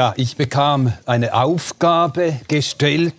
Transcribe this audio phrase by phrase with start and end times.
[0.00, 3.12] Ja, ich bekam eine Aufgabe gestellt,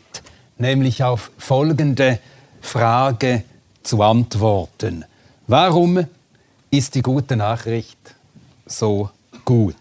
[0.58, 2.18] nämlich auf folgende
[2.60, 3.44] Frage
[3.84, 5.06] zu antworten.
[5.46, 6.08] Warum
[6.72, 8.00] ist die gute Nachricht
[8.66, 9.12] so
[9.46, 9.76] gut?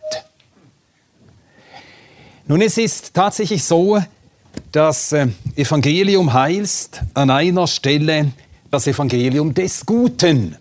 [2.46, 3.98] Nun, es ist tatsächlich so,
[4.70, 8.30] das äh, Evangelium heißt an einer Stelle
[8.70, 10.54] das Evangelium des Guten,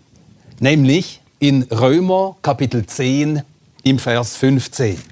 [0.58, 3.42] nämlich in Römer Kapitel 10
[3.82, 5.09] im Vers 15.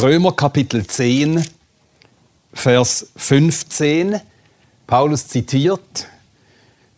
[0.00, 1.44] Römer Kapitel 10,
[2.54, 4.20] Vers 15.
[4.86, 6.08] Paulus zitiert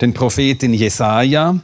[0.01, 1.59] den Propheten Jesaja.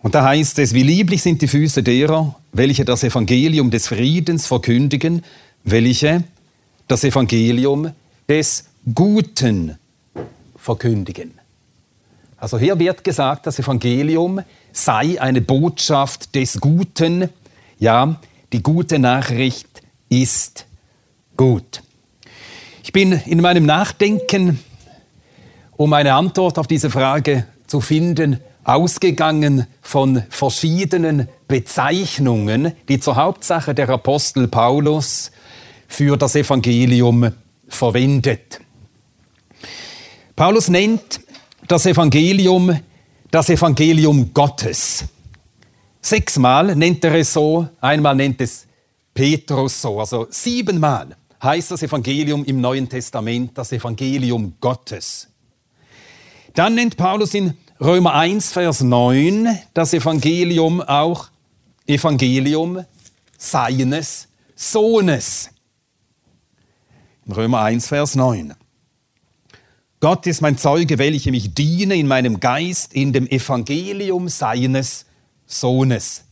[0.00, 4.46] Und da heißt es: Wie lieblich sind die Füße derer, welche das Evangelium des Friedens
[4.46, 5.24] verkündigen,
[5.64, 6.22] welche
[6.86, 7.90] das Evangelium
[8.28, 9.78] des Guten
[10.56, 11.32] verkündigen.
[12.36, 17.28] Also hier wird gesagt, das Evangelium sei eine Botschaft des Guten,
[17.78, 18.16] ja,
[18.52, 20.66] die gute Nachricht ist
[21.36, 21.82] gut.
[22.82, 24.58] Ich bin in meinem Nachdenken,
[25.76, 33.74] um eine Antwort auf diese Frage zu finden, ausgegangen von verschiedenen Bezeichnungen, die zur Hauptsache
[33.74, 35.32] der Apostel Paulus
[35.88, 37.32] für das Evangelium
[37.68, 38.60] verwendet.
[40.36, 41.20] Paulus nennt
[41.66, 42.78] das Evangelium
[43.30, 45.06] das Evangelium Gottes.
[46.02, 48.66] Sechsmal nennt er es so, einmal nennt es
[49.14, 50.00] Petrus so.
[50.00, 55.28] Also siebenmal heißt das Evangelium im Neuen Testament das Evangelium Gottes.
[56.54, 61.28] Dann nennt Paulus in Römer 1, Vers 9 das Evangelium auch
[61.86, 62.84] Evangelium
[63.38, 65.50] seines Sohnes.
[67.26, 68.54] In Römer 1, Vers 9.
[70.00, 75.06] Gott ist mein Zeuge, welchem ich diene in meinem Geist in dem Evangelium seines
[75.52, 76.24] Sohnes.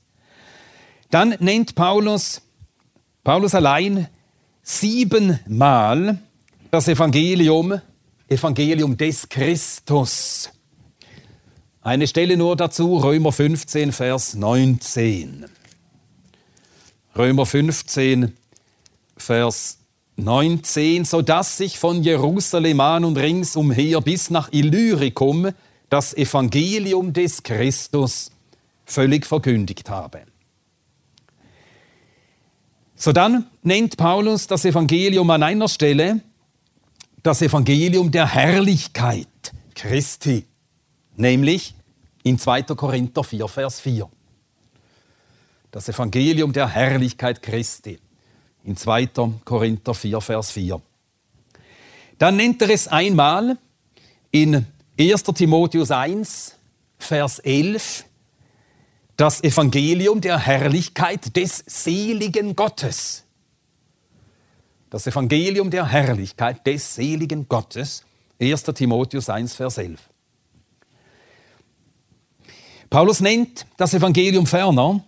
[1.11, 2.43] Dann nennt Paulus
[3.23, 4.09] Paulus allein
[4.63, 6.19] siebenmal
[6.71, 7.81] das Evangelium,
[8.29, 10.51] Evangelium des Christus.
[11.83, 15.47] Eine Stelle nur dazu, Römer 15, Vers 19.
[17.15, 18.35] Römer 15,
[19.19, 19.79] Vers
[20.17, 25.51] 19, so dass sich von Jerusalem an und ringsumher bis nach Illyricum
[25.91, 28.31] das Evangelium des Christus
[28.91, 30.23] völlig verkündigt habe.
[32.97, 36.21] So dann nennt Paulus das Evangelium an einer Stelle
[37.23, 39.29] das Evangelium der Herrlichkeit
[39.75, 40.45] Christi,
[41.17, 41.75] nämlich
[42.23, 42.63] in 2.
[42.63, 44.09] Korinther 4, Vers 4.
[45.71, 47.99] Das Evangelium der Herrlichkeit Christi
[48.65, 49.09] in 2.
[49.45, 50.81] Korinther 4, Vers 4.
[52.19, 53.57] Dann nennt er es einmal
[54.31, 54.67] in
[54.99, 55.23] 1.
[55.23, 56.57] Timotheus 1,
[56.99, 58.05] Vers 11
[59.21, 63.25] das Evangelium der Herrlichkeit des seligen Gottes.
[64.89, 68.07] Das Evangelium der Herrlichkeit des seligen Gottes.
[68.41, 68.63] 1.
[68.63, 70.01] Timotheus 1, Vers 11.
[72.89, 75.05] Paulus nennt das Evangelium ferner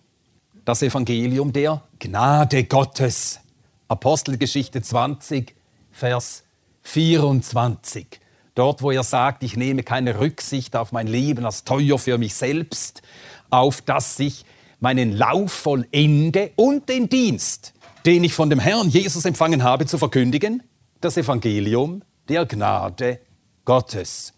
[0.67, 3.41] das Evangelium der Gnade Gottes.
[3.89, 5.55] Apostelgeschichte 20,
[5.91, 6.45] Vers
[6.83, 8.22] 24.
[8.55, 12.35] Dort, wo er sagt, ich nehme keine Rücksicht auf mein Leben als teuer für mich
[12.35, 13.03] selbst,
[13.51, 14.45] auf dass ich
[14.81, 17.73] meinen Lauf vollende und den Dienst,
[18.05, 20.63] den ich von dem Herrn Jesus empfangen habe, zu verkündigen,
[21.01, 23.21] das Evangelium der Gnade
[23.65, 24.35] Gottes.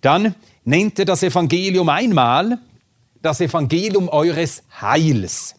[0.00, 0.34] Dann
[0.64, 2.58] nennt er das Evangelium einmal
[3.22, 5.54] das Evangelium eures Heils.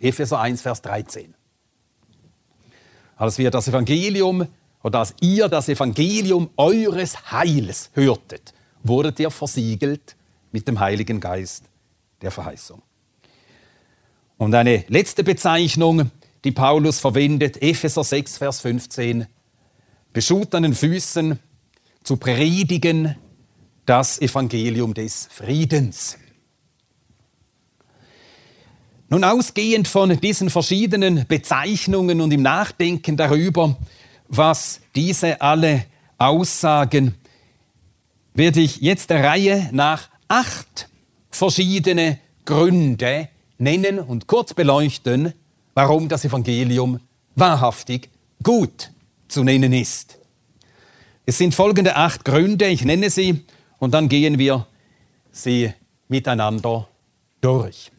[0.00, 1.34] Epheser 1, Vers 13.
[3.16, 4.48] Als wir das Evangelium
[4.82, 8.52] oder als ihr das Evangelium eures Heils hörtet,
[8.82, 10.16] wurdet ihr versiegelt
[10.50, 11.64] mit dem Heiligen Geist
[12.20, 12.82] der Verheißung.
[14.38, 16.10] Und eine letzte Bezeichnung,
[16.44, 19.26] die Paulus verwendet, Epheser 6, Vers 15,
[20.12, 21.38] beschutenen Füßen
[22.02, 23.16] zu predigen
[23.86, 26.18] das Evangelium des Friedens.
[29.08, 33.76] Nun ausgehend von diesen verschiedenen Bezeichnungen und im Nachdenken darüber,
[34.32, 35.84] was diese alle
[36.16, 37.14] aussagen,
[38.34, 40.88] werde ich jetzt der Reihe nach acht
[41.30, 45.34] verschiedene Gründe nennen und kurz beleuchten,
[45.74, 47.00] warum das Evangelium
[47.34, 48.08] wahrhaftig
[48.42, 48.90] gut
[49.28, 50.18] zu nennen ist.
[51.26, 53.44] Es sind folgende acht Gründe, ich nenne sie
[53.78, 54.66] und dann gehen wir
[55.30, 55.72] sie
[56.08, 56.88] miteinander
[57.40, 57.92] durch.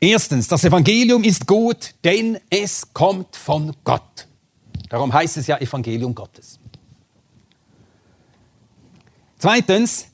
[0.00, 4.28] Erstens, das Evangelium ist gut, denn es kommt von Gott.
[4.94, 6.60] Darum heißt es ja Evangelium Gottes.
[9.36, 10.06] Zweitens,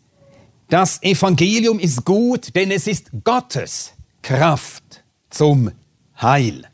[0.70, 3.92] das Evangelium ist gut, denn es ist Gottes
[4.22, 5.70] Kraft zum
[6.18, 6.66] Heil.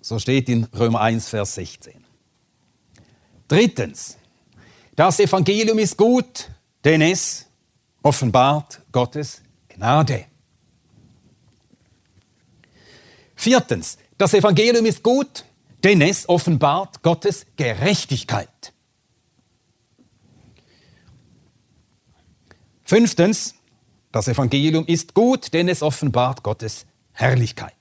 [0.00, 2.04] So steht in Römer 1, Vers 16.
[3.46, 4.16] Drittens,
[4.96, 6.50] das Evangelium ist gut,
[6.82, 7.46] denn es
[8.02, 10.24] offenbart Gottes Gnade.
[13.36, 15.44] Viertens, das Evangelium ist gut,
[15.84, 18.72] denn es offenbart Gottes Gerechtigkeit.
[22.82, 23.54] Fünftens,
[24.10, 27.74] das Evangelium ist gut, denn es offenbart Gottes Herrlichkeit.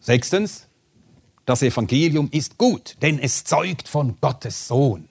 [0.00, 0.66] Sechstens,
[1.44, 5.08] das Evangelium ist gut, denn es zeugt von Gottes Sohn.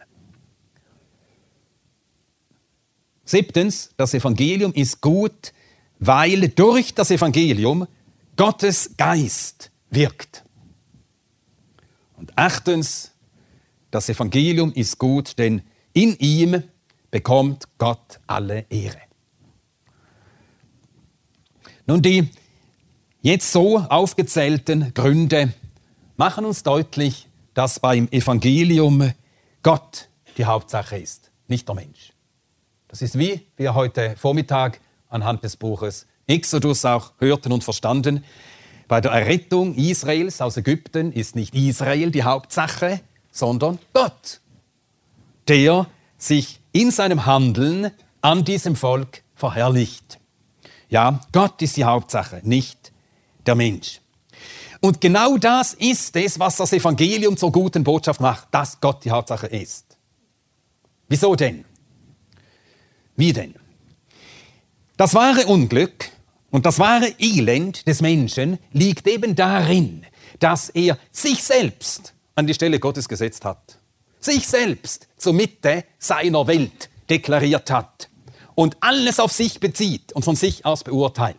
[3.23, 5.53] Siebtens, das Evangelium ist gut,
[5.99, 7.87] weil durch das Evangelium
[8.35, 10.43] Gottes Geist wirkt.
[12.17, 13.11] Und achtens,
[13.91, 15.61] das Evangelium ist gut, denn
[15.93, 16.63] in ihm
[17.11, 19.01] bekommt Gott alle Ehre.
[21.87, 22.29] Nun, die
[23.21, 25.53] jetzt so aufgezählten Gründe
[26.17, 29.13] machen uns deutlich, dass beim Evangelium
[29.63, 32.13] Gott die Hauptsache ist, nicht der Mensch.
[32.87, 34.79] Das ist wie wir heute Vormittag
[35.09, 38.23] anhand des Buches Exodus auch hörten und verstanden.
[38.87, 43.01] Bei der Errettung Israels aus Ägypten ist nicht Israel die Hauptsache,
[43.31, 44.41] sondern Gott,
[45.47, 45.87] der
[46.17, 47.91] sich in seinem Handeln
[48.21, 50.19] an diesem Volk verherrlicht.
[50.89, 52.91] Ja, Gott ist die Hauptsache, nicht
[53.45, 54.01] der Mensch.
[54.81, 59.11] Und genau das ist es, was das Evangelium zur guten Botschaft macht, dass Gott die
[59.11, 59.97] Hauptsache ist.
[61.07, 61.65] Wieso denn?
[63.15, 63.55] Wie denn?
[64.97, 66.11] Das wahre Unglück
[66.55, 70.05] und das wahre Elend des Menschen liegt eben darin,
[70.39, 73.79] dass er sich selbst an die Stelle Gottes gesetzt hat
[74.25, 78.09] sich selbst zur Mitte seiner Welt deklariert hat
[78.55, 81.37] und alles auf sich bezieht und von sich aus beurteilt.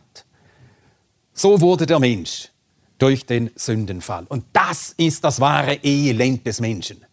[1.35, 2.51] So wurde der Mensch
[2.99, 4.25] durch den Sündenfall.
[4.29, 7.05] Und das ist das wahre Elend des Menschen.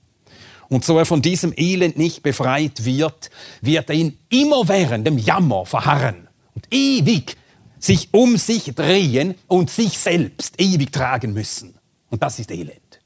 [0.70, 3.30] Und so er von diesem Elend nicht befreit wird,
[3.62, 7.36] wird er in immerwährendem Jammer verharren und ewig
[7.84, 11.76] sich um sich drehen und sich selbst ewig tragen müssen.
[12.10, 13.02] Und das ist Elend.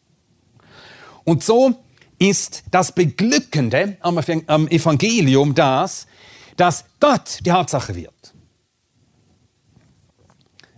[1.23, 1.73] Und so
[2.19, 6.05] ist das Beglückende am Evangelium das,
[6.57, 8.33] dass Gott die Hauptsache wird.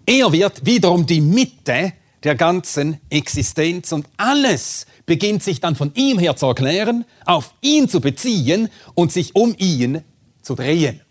[0.06, 1.94] Er wird wiederum die Mitte
[2.24, 7.90] der ganzen Existenz und alles beginnt sich dann von ihm her zu erklären, auf ihn
[7.90, 10.04] zu beziehen und sich um ihn
[10.42, 11.02] zu drehen.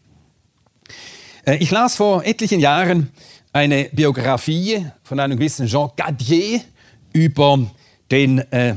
[1.49, 3.11] Äh, ich las vor etlichen Jahren
[3.53, 6.61] eine Biografie von einem gewissen Jean Gadier
[7.13, 7.59] über
[8.11, 8.75] den äh,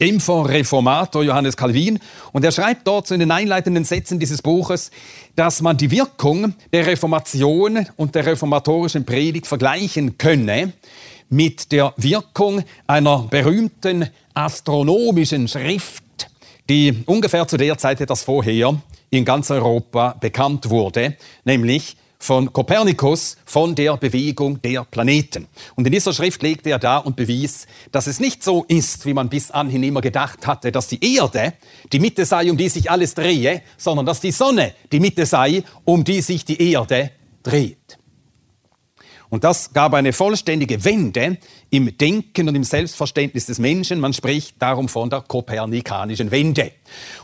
[0.00, 1.98] Reformator Johannes Calvin.
[2.32, 4.90] Und er schreibt dort so in den einleitenden Sätzen dieses Buches,
[5.34, 10.72] dass man die Wirkung der Reformation und der reformatorischen Predigt vergleichen könne
[11.30, 16.04] mit der Wirkung einer berühmten astronomischen Schrift,
[16.68, 18.78] die ungefähr zu der Zeit etwas vorher
[19.10, 25.46] in ganz Europa bekannt wurde, nämlich von Kopernikus von der Bewegung der Planeten.
[25.74, 29.12] Und in dieser Schrift legte er dar und bewies, dass es nicht so ist, wie
[29.12, 31.52] man bis anhin immer gedacht hatte, dass die Erde
[31.92, 35.64] die Mitte sei, um die sich alles drehe, sondern dass die Sonne die Mitte sei,
[35.84, 37.10] um die sich die Erde
[37.42, 37.98] dreht.
[39.28, 41.36] Und das gab eine vollständige Wende
[41.68, 44.00] im Denken und im Selbstverständnis des Menschen.
[44.00, 46.72] Man spricht darum von der kopernikanischen Wende.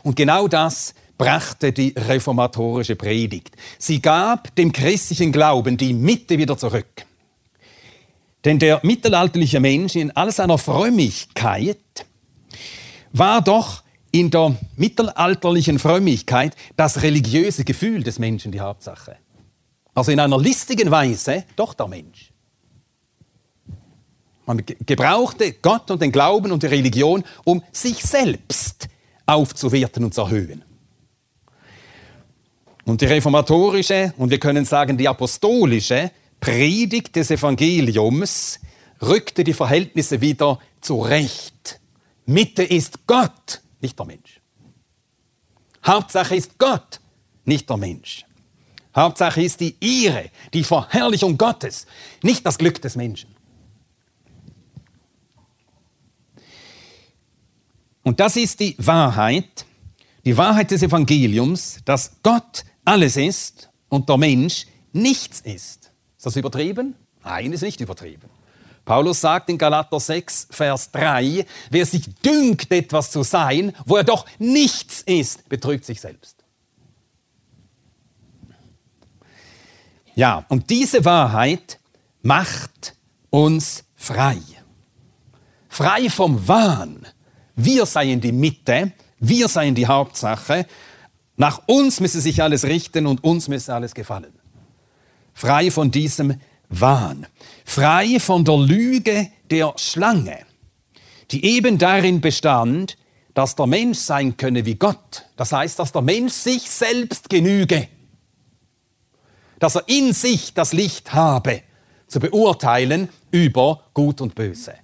[0.03, 3.55] Und genau das brachte die reformatorische Predigt.
[3.79, 7.05] Sie gab dem christlichen Glauben die Mitte wieder zurück.
[8.47, 12.07] Denn der mittelalterliche Mensch in all seiner Frömmigkeit
[13.13, 19.19] war doch in der mittelalterlichen Frömmigkeit das religiöse Gefühl des Menschen die Hauptsache.
[19.93, 22.33] Also in einer listigen Weise doch der Mensch.
[24.47, 28.89] Man gebrauchte Gott und den Glauben und die Religion, um sich selbst
[29.27, 30.65] aufzuwerten und zu erhöhen.
[32.91, 38.59] Und die reformatorische und wir können sagen die apostolische Predigt des Evangeliums
[39.01, 41.79] rückte die Verhältnisse wieder zurecht.
[42.27, 44.41] Mitte ist Gott, nicht der Mensch.
[45.87, 47.01] Hauptsache ist Gott,
[47.45, 48.27] nicht der Mensch.
[48.97, 51.87] Hauptsache ist die Ehre, die Verherrlichung Gottes,
[52.25, 53.33] nicht das Glück des Menschen.
[58.03, 59.65] Und das ist die Wahrheit,
[60.25, 65.93] die Wahrheit des Evangeliums, dass Gott alles ist und der Mensch nichts ist.
[66.17, 66.95] Ist das übertrieben?
[67.25, 68.29] Nein, ist nicht übertrieben.
[68.85, 74.05] Paulus sagt in Galater 6, Vers 3, wer sich dünkt, etwas zu sein, wo er
[74.05, 76.41] doch nichts ist, betrügt sich selbst.
[80.15, 81.79] Ja, und diese Wahrheit
[82.23, 82.97] macht
[83.31, 84.39] uns frei.
[85.69, 87.07] Frei vom Wahn.
[87.55, 90.67] Wir seien die Mitte, wir seien die Hauptsache.
[91.41, 94.39] Nach uns müsse sich alles richten und uns müsse alles gefallen.
[95.33, 97.27] Frei von diesem Wahn.
[97.65, 100.41] Frei von der Lüge der Schlange,
[101.31, 102.99] die eben darin bestand,
[103.33, 105.25] dass der Mensch sein könne wie Gott.
[105.37, 107.89] Das heißt, dass der Mensch sich selbst genüge.
[109.61, 111.63] Dass er in sich das Licht habe,
[112.07, 114.75] zu beurteilen über Gut und Böse.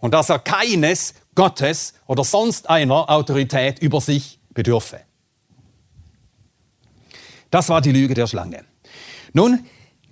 [0.00, 5.02] Und dass er keines Gottes oder sonst einer Autorität über sich bedürfe.
[7.50, 8.64] Das war die Lüge der Schlange.
[9.32, 9.64] Nun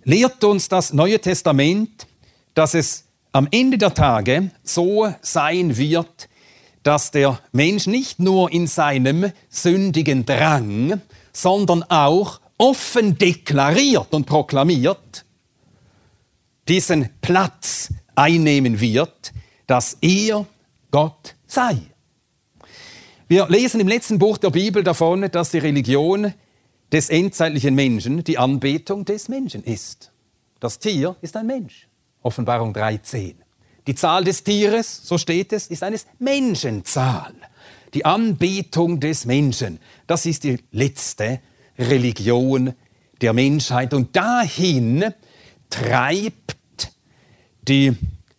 [0.04, 2.07] lehrt uns das Neue Testament,
[2.54, 6.28] dass es am Ende der Tage so sein wird,
[6.83, 11.00] dass der Mensch nicht nur in seinem sündigen Drang,
[11.33, 15.25] sondern auch offen deklariert und proklamiert,
[16.66, 19.33] diesen Platz einnehmen wird,
[19.66, 20.47] dass er
[20.90, 21.78] Gott sei.
[23.28, 26.33] Wir lesen im letzten Buch der Bibel davon, dass die Religion
[26.92, 30.11] des endzeitlichen Menschen die Anbetung des Menschen ist.
[30.61, 31.87] Das Tier ist ein Mensch.
[32.23, 33.35] Offenbarung 3.10.
[33.87, 37.35] Die Zahl des Tieres, so steht es, ist eine Menschenzahl.
[37.95, 41.40] Die Anbetung des Menschen, das ist die letzte
[41.78, 42.75] Religion
[43.21, 43.95] der Menschheit.
[43.95, 45.14] Und dahin
[45.71, 46.92] treibt
[47.62, 47.97] die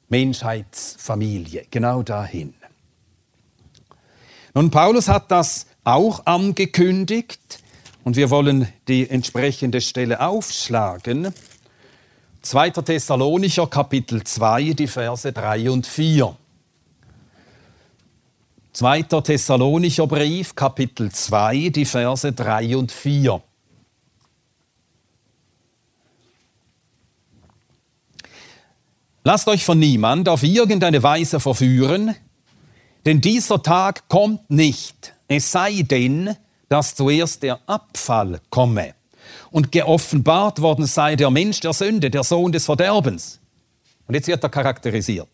[0.09, 2.53] Menschheitsfamilie, genau dahin.
[4.53, 7.59] Nun, Paulus hat das auch angekündigt
[8.03, 11.33] und wir wollen die entsprechende Stelle aufschlagen.
[12.41, 12.69] 2.
[12.69, 16.35] Thessalonicher Kapitel 2, die Verse 3 und 4.
[18.71, 19.01] 2.
[19.03, 23.41] Thessalonicher Brief, Kapitel 2, die Verse 3 und 4.
[29.25, 32.15] Lasst euch von niemand auf irgendeine Weise verführen,
[33.05, 36.35] denn dieser Tag kommt nicht, es sei denn,
[36.69, 38.93] dass zuerst der Abfall komme
[39.51, 43.39] und geoffenbart worden sei der Mensch der Sünde, der Sohn des Verderbens.
[44.07, 45.29] Und jetzt wird er charakterisiert.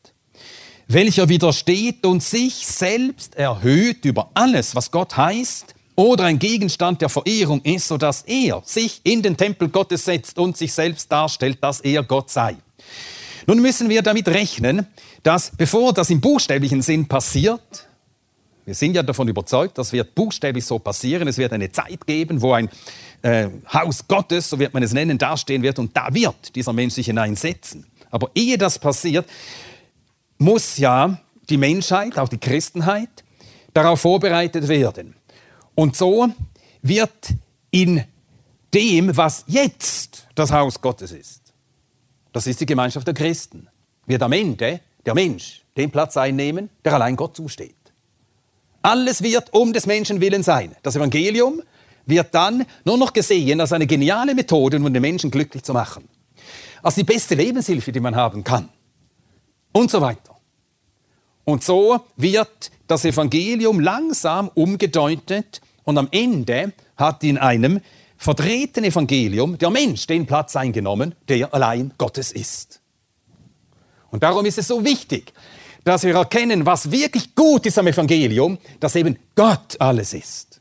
[0.87, 7.09] Welcher widersteht und sich selbst erhöht über alles, was Gott heißt, oder ein Gegenstand der
[7.09, 11.79] Verehrung ist, sodass er sich in den Tempel Gottes setzt und sich selbst darstellt, dass
[11.79, 12.57] er Gott sei.
[13.47, 14.87] Nun müssen wir damit rechnen,
[15.23, 17.87] dass bevor das im buchstäblichen Sinn passiert,
[18.65, 22.41] wir sind ja davon überzeugt, das wird buchstäblich so passieren, es wird eine Zeit geben,
[22.41, 22.69] wo ein
[23.21, 26.95] äh, Haus Gottes, so wird man es nennen, dastehen wird und da wird dieser Mensch
[26.95, 27.85] sich hineinsetzen.
[28.09, 29.29] Aber ehe das passiert,
[30.37, 31.19] muss ja
[31.49, 33.23] die Menschheit, auch die Christenheit,
[33.73, 35.15] darauf vorbereitet werden.
[35.75, 36.29] Und so
[36.81, 37.33] wird
[37.69, 38.03] in
[38.73, 41.53] dem, was jetzt das Haus Gottes ist,
[42.33, 43.67] das ist die Gemeinschaft der Christen.
[44.07, 47.74] Wird am Ende der Mensch den Platz einnehmen, der allein Gott zusteht.
[48.85, 50.75] Alles wird um des Menschen willen sein.
[50.83, 51.63] Das Evangelium
[52.05, 56.07] wird dann nur noch gesehen als eine geniale Methode, um den Menschen glücklich zu machen.
[56.83, 58.69] Als die beste Lebenshilfe, die man haben kann.
[59.71, 60.37] Und so weiter.
[61.45, 67.81] Und so wird das Evangelium langsam umgedeutet und am Ende hat in einem
[68.17, 72.81] verdrehten Evangelium der Mensch den Platz eingenommen, der allein Gottes ist.
[74.11, 75.33] Und darum ist es so wichtig,
[75.85, 80.59] dass wir erkennen, was wirklich gut ist am Evangelium, dass eben Gott alles ist.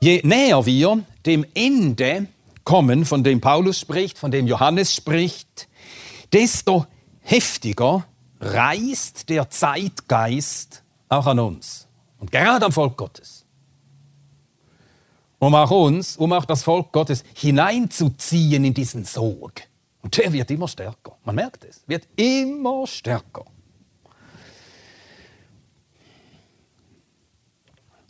[0.00, 2.28] Je näher wir dem Ende
[2.64, 5.68] kommen, von dem Paulus spricht, von dem Johannes spricht,
[6.32, 6.86] desto
[7.20, 8.06] heftiger
[8.40, 11.88] reißt der Zeitgeist auch an uns.
[12.18, 13.44] Und gerade am Volk Gottes.
[15.38, 19.52] Um auch uns, um auch das Volk Gottes hineinzuziehen in diesen Sog.
[20.08, 21.18] Und der wird immer stärker.
[21.22, 23.44] Man merkt es, wird immer stärker.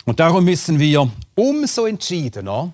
[0.05, 2.71] Und darum müssen wir umso entschiedener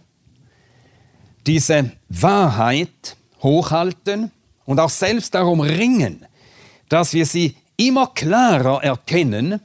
[1.48, 4.30] diese Wahrheit hochhalten
[4.66, 6.28] und auch selbst darum ringen,
[6.88, 9.60] dass wir sie immer klarer erkennen,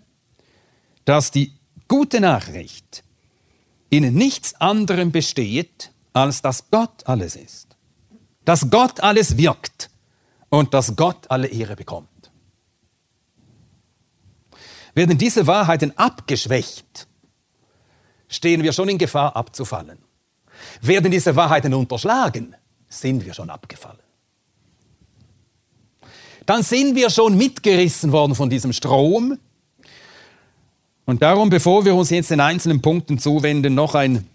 [1.05, 1.53] dass die
[1.87, 3.05] gute Nachricht
[3.91, 7.70] in nichts anderem besteht, als dass Gott alles ist.
[8.45, 9.91] Dass Gott alles wirkt
[10.49, 12.09] und dass Gott alle Ehre bekommt.
[14.95, 17.07] Werden diese Wahrheiten abgeschwächt,
[18.29, 19.99] stehen wir schon in Gefahr abzufallen.
[20.81, 22.55] Werden diese Wahrheiten unterschlagen,
[22.89, 23.99] sind wir schon abgefallen.
[26.47, 29.39] Dann sind wir schon mitgerissen worden von diesem Strom.
[31.05, 34.27] Und darum, bevor wir uns jetzt den einzelnen Punkten zuwenden, noch ein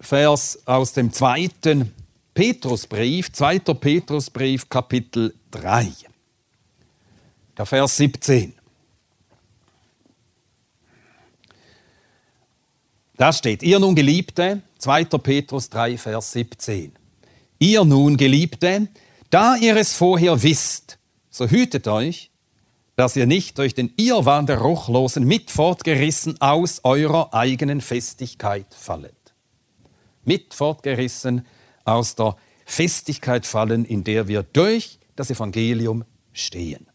[0.00, 1.94] Vers aus dem zweiten
[2.34, 3.60] Petrusbrief, 2.
[3.60, 5.88] Petrusbrief, Kapitel 3.
[7.56, 8.52] Der Vers 17.
[13.16, 15.04] Da steht, ihr nun Geliebte, 2.
[15.04, 16.92] Petrus 3, Vers 17.
[17.60, 18.88] Ihr nun Geliebte,
[19.30, 20.98] da ihr es vorher wisst,
[21.30, 22.32] so hütet euch,
[22.96, 29.14] dass ihr nicht durch den Irrwahn der Ruchlosen mit fortgerissen aus eurer eigenen Festigkeit fallet.
[30.24, 31.46] Mit fortgerissen
[31.84, 36.86] aus der Festigkeit fallen, in der wir durch das Evangelium stehen.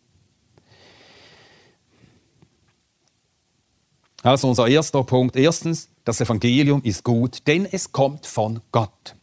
[4.24, 5.36] Also unser erster Punkt.
[5.36, 9.16] Erstens, das Evangelium ist gut, denn es kommt von Gott.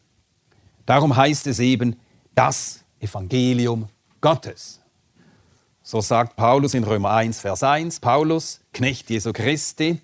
[0.87, 1.97] Darum heißt es eben
[2.35, 3.89] das Evangelium
[4.21, 4.81] Gottes.
[5.83, 10.01] So sagt Paulus in Römer 1, Vers 1, Paulus, Knecht Jesu Christi,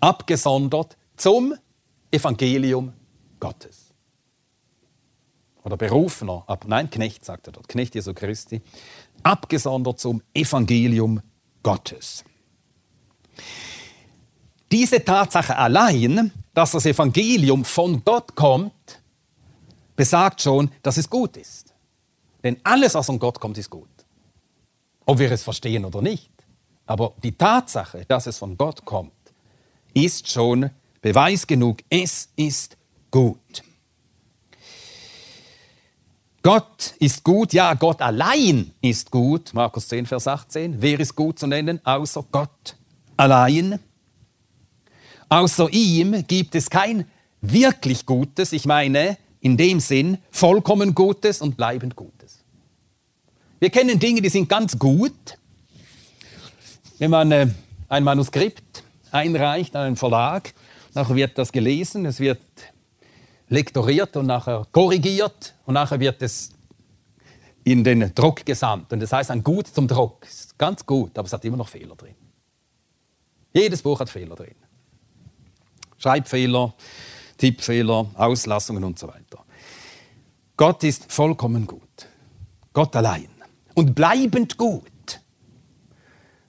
[0.00, 1.54] abgesondert zum
[2.10, 2.92] Evangelium
[3.38, 3.83] Gottes.
[5.64, 8.60] Oder berufener, nein, Knecht sagt er dort, Knecht Jesu Christi,
[9.22, 11.22] abgesondert zum Evangelium
[11.62, 12.22] Gottes.
[14.70, 19.00] Diese Tatsache allein, dass das Evangelium von Gott kommt,
[19.96, 21.72] besagt schon, dass es gut ist.
[22.42, 23.88] Denn alles, was von Gott kommt, ist gut.
[25.06, 26.30] Ob wir es verstehen oder nicht.
[26.84, 29.12] Aber die Tatsache, dass es von Gott kommt,
[29.94, 32.76] ist schon Beweis genug, es ist
[33.10, 33.62] gut.
[36.44, 39.54] Gott ist gut, ja, Gott allein ist gut.
[39.54, 40.76] Markus 10, Vers 18.
[40.78, 42.76] Wer ist gut zu nennen, außer Gott
[43.16, 43.78] allein?
[45.30, 47.06] Außer ihm gibt es kein
[47.40, 52.44] wirklich Gutes, ich meine in dem Sinn vollkommen Gutes und bleibend Gutes.
[53.58, 55.38] Wir kennen Dinge, die sind ganz gut.
[56.98, 57.46] Wenn man äh,
[57.88, 60.52] ein Manuskript einreicht an einen Verlag,
[60.92, 62.40] nachher wird das gelesen, es wird
[63.48, 66.50] lektoriert und nachher korrigiert und nachher wird es
[67.64, 68.92] in den Druck gesandt.
[68.92, 70.24] Und das heißt ein Gut zum Druck.
[70.26, 72.14] Ist ganz gut, aber es hat immer noch Fehler drin.
[73.52, 74.54] Jedes Buch hat Fehler drin.
[75.96, 76.74] Schreibfehler,
[77.38, 79.44] Tippfehler, Auslassungen und so weiter.
[80.56, 82.08] Gott ist vollkommen gut.
[82.72, 83.28] Gott allein.
[83.74, 85.20] Und bleibend gut.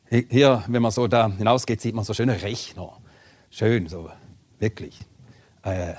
[0.10, 2.98] Hier, wenn man so da hinausgeht, sieht man so schöne Rechner.
[3.50, 4.10] Schön, so
[4.60, 5.00] wirklich.
[5.64, 5.94] Äh,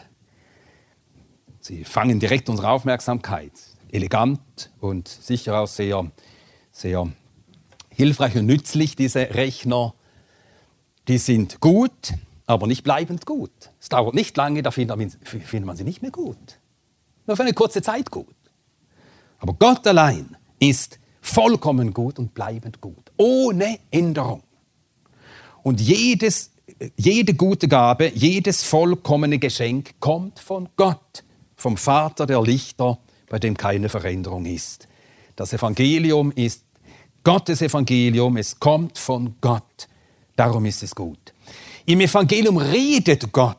[1.67, 3.53] sie fangen direkt unsere Aufmerksamkeit.
[3.91, 4.41] Elegant
[4.81, 6.11] und sicher auch sehr,
[6.73, 7.09] sehr
[7.91, 9.95] hilfreich und nützlich, diese Rechner.
[11.09, 12.15] Die sind gut,
[12.47, 13.53] aber nicht bleibend gut.
[13.81, 14.97] Es dauert nicht lange, da findet
[15.65, 16.59] man, sie nicht mehr gut.
[17.27, 18.35] Nur für eine kurze Zeit gut.
[19.39, 24.43] Aber Gott allein ist vollkommen gut und bleibend gut, ohne Änderung.
[25.63, 26.53] Und jedes,
[26.97, 31.25] jede gute Gabe, jedes vollkommene Geschenk kommt von Gott,
[31.57, 34.87] vom Vater der Lichter, bei dem keine Veränderung ist.
[35.35, 36.65] Das Evangelium ist
[37.25, 39.89] Gottes Evangelium, es kommt von Gott,
[40.37, 41.35] darum ist es gut.
[41.85, 43.57] Im Evangelium redet Gott.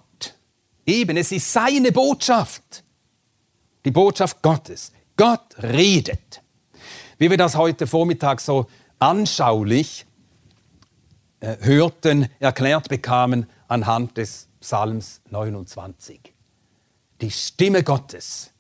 [0.85, 2.83] Eben, es ist seine Botschaft.
[3.83, 4.91] Die Botschaft Gottes.
[5.17, 6.41] Gott redet.
[7.17, 8.67] Wie wir das heute Vormittag so
[8.99, 10.05] anschaulich
[11.39, 16.36] äh, hörten, erklärt bekamen anhand des Psalms 29.
[17.21, 18.51] Die Stimme Gottes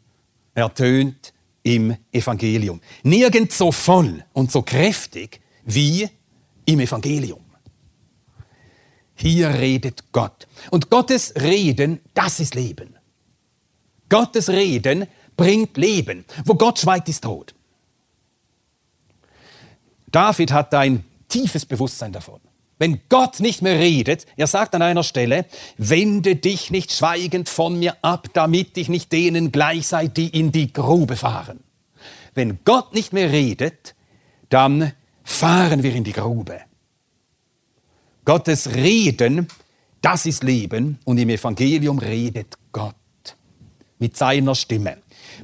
[0.53, 2.81] ertönt im Evangelium.
[3.03, 6.09] Nirgends so voll und so kräftig wie
[6.65, 7.43] im Evangelium.
[9.15, 10.47] Hier redet Gott.
[10.69, 12.95] Und Gottes Reden, das ist Leben.
[14.09, 16.23] Gottes Reden bringt Leben.
[16.45, 17.53] Wo Gott schweigt, ist Tod.
[20.11, 22.39] David hat ein tiefes Bewusstsein davon.
[22.79, 25.45] Wenn Gott nicht mehr redet, er sagt an einer Stelle,
[25.77, 30.51] wende dich nicht schweigend von mir ab, damit ich nicht denen gleich sei, die in
[30.51, 31.59] die Grube fahren.
[32.35, 33.95] Wenn Gott nicht mehr redet,
[34.49, 36.61] dann fahren wir in die Grube.
[38.25, 39.47] Gottes Reden,
[40.01, 42.95] das ist Leben und im Evangelium redet Gott
[43.99, 44.97] mit seiner Stimme.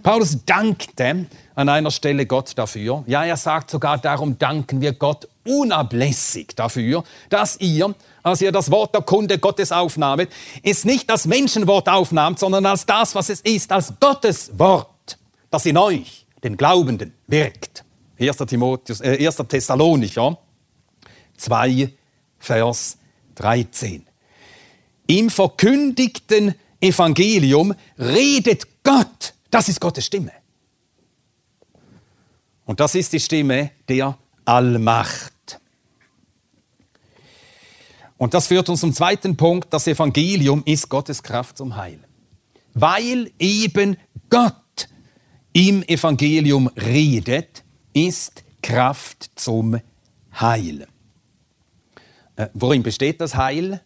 [0.03, 3.03] Paulus dankte an einer Stelle Gott dafür.
[3.07, 8.71] Ja, er sagt sogar, darum danken wir Gott unablässig dafür, dass ihr, als ihr das
[8.71, 10.31] Wort der Kunde Gottes aufnahmet,
[10.63, 15.17] es nicht als Menschenwort aufnahmt, sondern als das, was es ist, als Gottes Wort,
[15.49, 17.83] das in euch, den Glaubenden, wirkt.
[18.19, 18.37] 1.
[18.47, 19.37] Timotheus, äh, 1.
[19.47, 20.37] Thessalonicher
[21.37, 21.91] 2,
[22.39, 22.97] Vers
[23.35, 24.05] 13.
[25.07, 29.33] Im verkündigten Evangelium redet Gott.
[29.49, 30.31] Das ist Gottes Stimme.
[32.65, 35.32] Und das ist die Stimme der Allmacht.
[38.17, 39.73] Und das führt uns zum zweiten Punkt.
[39.73, 41.99] Das Evangelium ist Gottes Kraft zum Heil.
[42.73, 43.97] Weil eben
[44.29, 44.87] Gott
[45.51, 49.79] im Evangelium redet, ist Kraft zum
[50.39, 50.87] Heil.
[52.35, 53.81] Äh, worin besteht das Heil?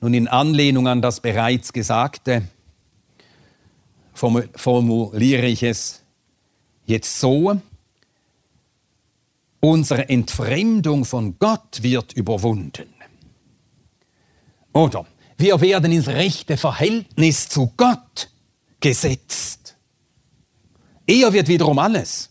[0.00, 2.42] Nun, in Anlehnung an das bereits Gesagte
[4.14, 6.02] formuliere ich es
[6.86, 7.60] jetzt so,
[9.64, 12.88] unsere Entfremdung von Gott wird überwunden.
[14.72, 15.06] Oder
[15.38, 18.30] wir werden ins rechte Verhältnis zu Gott
[18.80, 19.76] gesetzt.
[21.06, 22.30] Er wird wiederum alles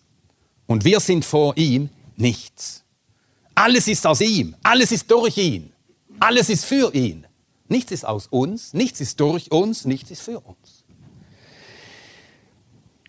[0.67, 2.83] und wir sind vor ihm nichts.
[3.55, 5.71] Alles ist aus ihm, alles ist durch ihn,
[6.19, 7.25] alles ist für ihn.
[7.67, 10.83] Nichts ist aus uns, nichts ist durch uns, nichts ist für uns.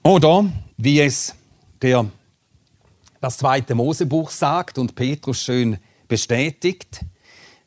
[0.03, 1.35] Oder wie es
[1.83, 2.07] der
[3.25, 7.01] das zweite Mosebuch sagt und Petrus schön bestätigt,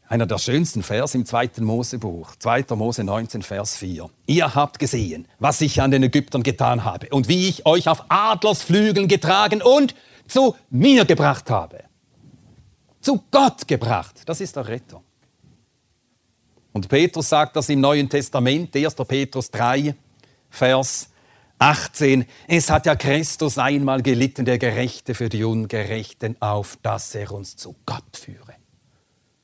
[0.08, 2.76] einer der schönsten Vers im zweiten Mosebuch, 2.
[2.76, 4.08] Mose 19, Vers 4.
[4.28, 8.04] Ihr habt gesehen, was ich an den Ägyptern getan habe und wie ich euch auf
[8.08, 9.96] Adlersflügeln getragen und
[10.28, 11.86] zu mir gebracht habe.
[13.02, 14.22] Zu Gott gebracht.
[14.28, 15.02] Das ist der Retter.
[16.72, 18.94] Und Petrus sagt das im Neuen Testament, 1.
[18.94, 19.96] Petrus 3,
[20.52, 21.10] Vers
[21.60, 22.26] 18.
[22.48, 27.56] Es hat ja Christus einmal gelitten, der Gerechte für die Ungerechten, auf dass er uns
[27.56, 28.54] zu Gott führe.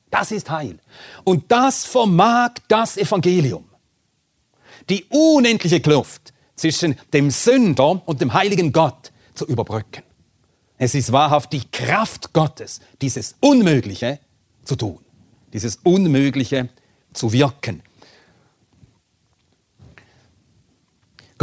[0.09, 0.77] Das ist Heil.
[1.23, 3.65] Und das vermag das Evangelium.
[4.89, 10.03] Die unendliche Kluft zwischen dem Sünder und dem heiligen Gott zu überbrücken.
[10.77, 14.19] Es ist wahrhaft die Kraft Gottes, dieses Unmögliche
[14.63, 14.99] zu tun,
[15.51, 16.69] dieses Unmögliche
[17.13, 17.81] zu wirken.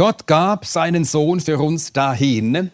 [0.01, 2.71] Gott gab seinen Sohn für uns dahin,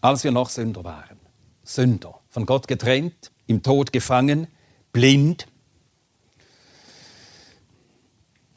[0.00, 1.18] als wir noch Sünder waren.
[1.64, 4.46] Sünder, von Gott getrennt, im Tod gefangen,
[4.92, 5.48] blind.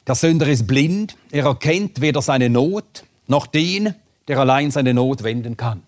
[0.06, 3.96] Der Sünder ist blind, er erkennt weder seine Not noch den,
[4.28, 5.82] der allein seine Not wenden kann.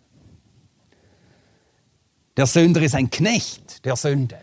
[2.37, 4.39] Der Sünder ist ein Knecht der Sünde.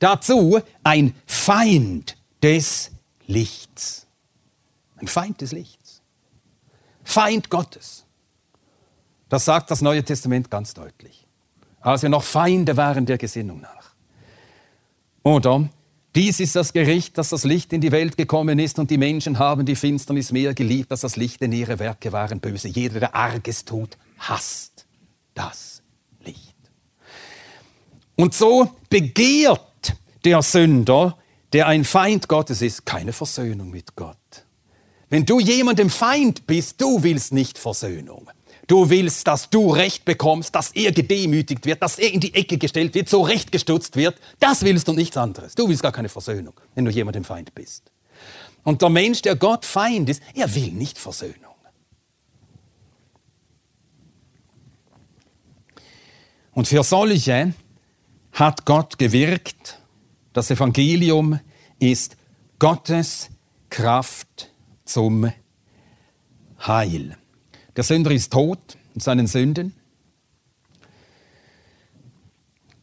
[0.00, 2.90] Dazu ein Feind des
[3.28, 4.08] Lichts.
[4.96, 5.79] Ein Feind des Lichts.
[7.10, 8.04] Feind Gottes.
[9.28, 11.26] Das sagt das Neue Testament ganz deutlich.
[11.80, 13.94] Als wir noch Feinde waren der Gesinnung nach.
[15.22, 15.68] Oder
[16.14, 19.38] dies ist das Gericht, dass das Licht in die Welt gekommen ist und die Menschen
[19.38, 22.68] haben die Finsternis mehr geliebt, als das Licht, denn ihre Werke waren böse.
[22.68, 24.86] Jeder, der Arges tut, hasst
[25.34, 25.82] das
[26.24, 26.56] Licht.
[28.14, 31.18] Und so begehrt der Sünder,
[31.52, 34.19] der ein Feind Gottes ist, keine Versöhnung mit Gott.
[35.10, 38.30] Wenn du jemandem Feind bist, du willst nicht Versöhnung.
[38.68, 42.56] Du willst, dass du Recht bekommst, dass er gedemütigt wird, dass er in die Ecke
[42.56, 44.16] gestellt wird, so rechtgestutzt wird.
[44.38, 45.56] Das willst du nichts anderes.
[45.56, 47.90] Du willst gar keine Versöhnung, wenn du jemandem Feind bist.
[48.62, 51.34] Und der Mensch, der Gott Feind ist, er will nicht Versöhnung.
[56.52, 57.52] Und für solche
[58.32, 59.80] hat Gott gewirkt.
[60.32, 61.40] Das Evangelium
[61.80, 62.16] ist
[62.60, 63.30] Gottes
[63.70, 64.49] Kraft
[64.90, 65.32] zum
[66.66, 67.16] Heil.
[67.76, 69.74] Der Sünder ist tot in seinen Sünden,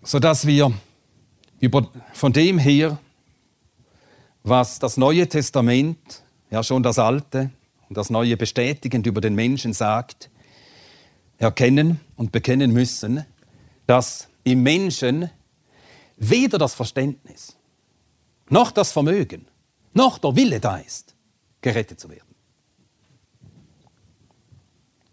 [0.01, 0.71] sodass wir
[1.59, 2.97] über, von dem her,
[4.43, 7.51] was das Neue Testament, ja schon das Alte
[7.89, 10.29] und das Neue bestätigend über den Menschen sagt,
[11.37, 13.25] erkennen und bekennen müssen,
[13.85, 15.29] dass im Menschen
[16.15, 17.57] weder das Verständnis,
[18.49, 19.45] noch das Vermögen,
[19.93, 21.16] noch der Wille da ist,
[21.67, 22.33] gerettet zu werden.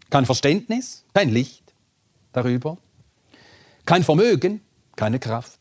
[0.09, 1.73] Kein Verständnis, kein Licht
[2.31, 2.77] darüber,
[3.85, 4.61] kein Vermögen,
[4.95, 5.59] keine Kraft,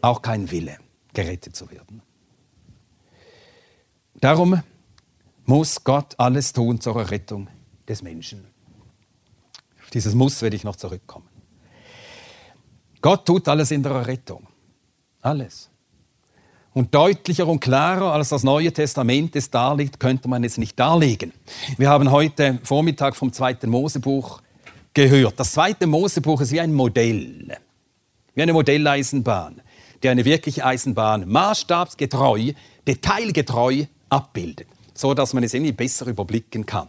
[0.00, 0.76] auch kein Wille,
[1.14, 2.02] gerettet zu werden.
[4.14, 4.60] Darum
[5.44, 7.46] muss Gott alles tun zur Errettung
[7.86, 8.44] des Menschen.
[9.80, 11.28] Auf dieses Muss werde ich noch zurückkommen.
[13.00, 14.48] Gott tut alles in der Errettung.
[15.20, 15.69] Alles.
[16.72, 21.32] Und deutlicher und klarer als das Neue Testament es darlegt, könnte man es nicht darlegen.
[21.76, 24.40] Wir haben heute Vormittag vom zweiten Mosebuch
[24.94, 25.40] gehört.
[25.40, 27.58] Das zweite Mosebuch ist wie ein Modell,
[28.34, 29.60] wie eine Modelleisenbahn,
[30.00, 32.52] die eine wirkliche Eisenbahn maßstabsgetreu,
[32.86, 36.88] detailgetreu abbildet, so dass man es irgendwie besser überblicken kann.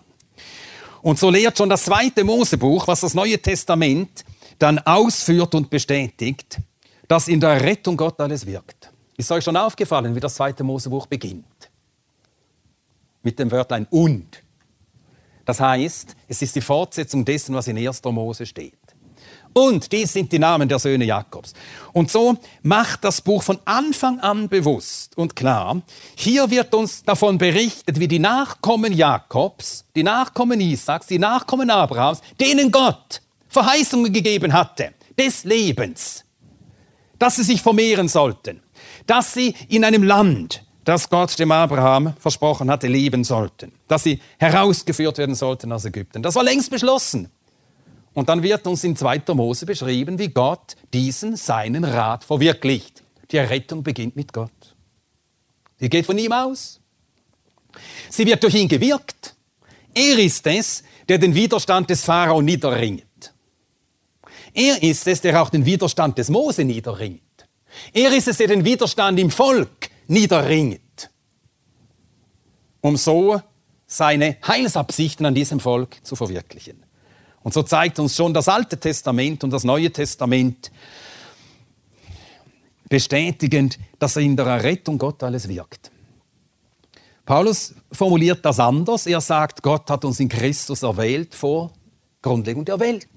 [1.02, 4.24] Und so lehrt schon das zweite Mosebuch, was das Neue Testament
[4.60, 6.60] dann ausführt und bestätigt,
[7.08, 8.90] dass in der Rettung Gott alles wirkt.
[9.17, 11.45] Ist euch schon aufgefallen, wie das zweite Mosebuch beginnt?
[13.24, 14.43] Mit dem Wörtlein und.
[15.45, 18.04] Das heißt, es ist die Fortsetzung dessen, was in 1.
[18.06, 18.78] Mose steht.
[19.54, 21.54] Und dies sind die Namen der Söhne Jakobs.
[21.91, 25.82] Und so macht das Buch von Anfang an bewusst und klar,
[26.15, 32.21] hier wird uns davon berichtet, wie die Nachkommen Jakobs, die Nachkommen Isaaks, die Nachkommen Abrahams,
[32.39, 36.24] denen Gott Verheißungen gegeben hatte, des Lebens,
[37.19, 38.62] dass sie sich vermehren sollten,
[39.07, 44.19] dass sie in einem Land, das Gott dem Abraham versprochen hatte, leben sollten, dass sie
[44.39, 46.23] herausgeführt werden sollten aus Ägypten.
[46.23, 47.29] Das war längst beschlossen.
[48.13, 49.21] Und dann wird uns in 2.
[49.33, 53.03] Mose beschrieben, wie Gott diesen seinen Rat verwirklicht.
[53.31, 54.51] Die Errettung beginnt mit Gott.
[55.79, 56.81] Sie geht von ihm aus.
[58.09, 59.35] Sie wird durch ihn gewirkt.
[59.93, 63.33] Er ist es, der den Widerstand des Pharao niederringt.
[64.53, 67.21] Er ist es, der auch den Widerstand des Mose niederringt.
[67.93, 71.10] Er ist es, der den Widerstand im Volk niederringt,
[72.81, 73.41] um so
[73.88, 76.84] seine Heilsabsichten an diesem Volk zu verwirklichen.
[77.43, 80.71] Und so zeigt uns schon das Alte Testament und das Neue Testament
[82.88, 85.91] bestätigend, dass in der Errettung Gott alles wirkt.
[87.25, 89.07] Paulus formuliert das anders.
[89.07, 91.71] Er sagt, Gott hat uns in Christus erwählt vor
[92.21, 93.07] Grundlegung der Welt.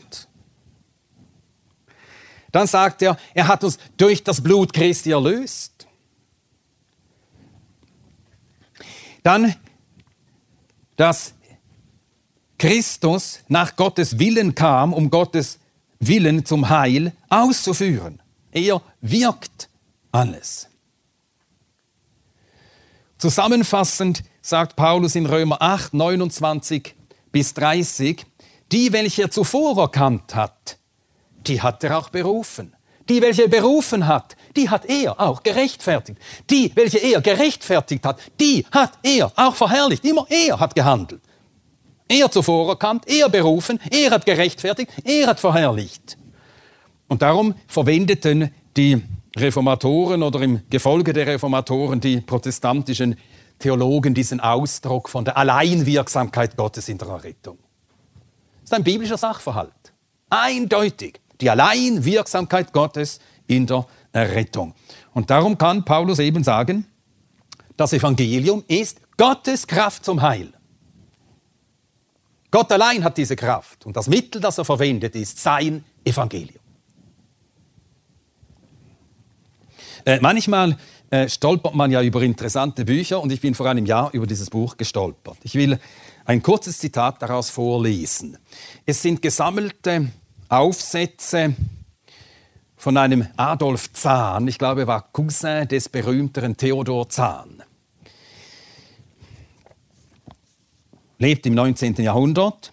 [2.54, 5.88] Dann sagt er, er hat uns durch das Blut Christi erlöst.
[9.24, 9.56] Dann,
[10.94, 11.34] dass
[12.56, 15.58] Christus nach Gottes Willen kam, um Gottes
[15.98, 18.22] Willen zum Heil auszuführen.
[18.52, 19.68] Er wirkt
[20.12, 20.68] alles.
[23.18, 26.94] Zusammenfassend sagt Paulus in Römer 8, 29
[27.32, 28.24] bis 30,
[28.70, 30.78] die, welche er zuvor erkannt hat,
[31.46, 32.74] die hat er auch berufen.
[33.08, 36.18] Die, welche er berufen hat, die hat er auch gerechtfertigt.
[36.48, 40.04] Die, welche er gerechtfertigt hat, die hat er auch verherrlicht.
[40.04, 41.20] Immer er hat gehandelt.
[42.08, 46.16] Er zuvor erkannt, er berufen, er hat gerechtfertigt, er hat verherrlicht.
[47.08, 49.02] Und darum verwendeten die
[49.36, 53.16] Reformatoren oder im Gefolge der Reformatoren die protestantischen
[53.58, 57.58] Theologen diesen Ausdruck von der Alleinwirksamkeit Gottes in der Errettung.
[58.60, 59.92] Das ist ein biblischer Sachverhalt.
[60.30, 64.74] Eindeutig die Alleinwirksamkeit Gottes in der Errettung.
[65.12, 66.86] Und darum kann Paulus eben sagen,
[67.76, 70.52] das Evangelium ist Gottes Kraft zum Heil.
[72.50, 76.62] Gott allein hat diese Kraft und das Mittel, das er verwendet, ist sein Evangelium.
[80.06, 80.78] Äh, manchmal
[81.10, 84.48] äh, stolpert man ja über interessante Bücher und ich bin vor einem Jahr über dieses
[84.50, 85.38] Buch gestolpert.
[85.42, 85.78] Ich will
[86.24, 88.38] ein kurzes Zitat daraus vorlesen.
[88.86, 90.10] Es sind gesammelte
[90.48, 91.54] Aufsätze
[92.76, 97.62] von einem Adolf Zahn, ich glaube, er war Cousin des berühmteren Theodor Zahn.
[101.18, 101.94] Lebt im 19.
[101.94, 102.72] Jahrhundert.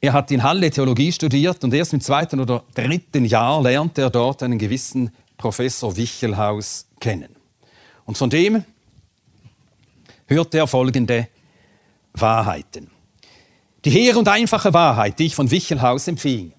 [0.00, 4.10] Er hat in Halle Theologie studiert und erst im zweiten oder dritten Jahr lernte er
[4.10, 7.36] dort einen gewissen Professor Wichelhaus kennen.
[8.06, 8.64] Und von dem
[10.26, 11.28] hörte er folgende
[12.14, 12.90] Wahrheiten.
[13.84, 16.52] Die hehre und einfache Wahrheit, die ich von Wichelhaus empfing.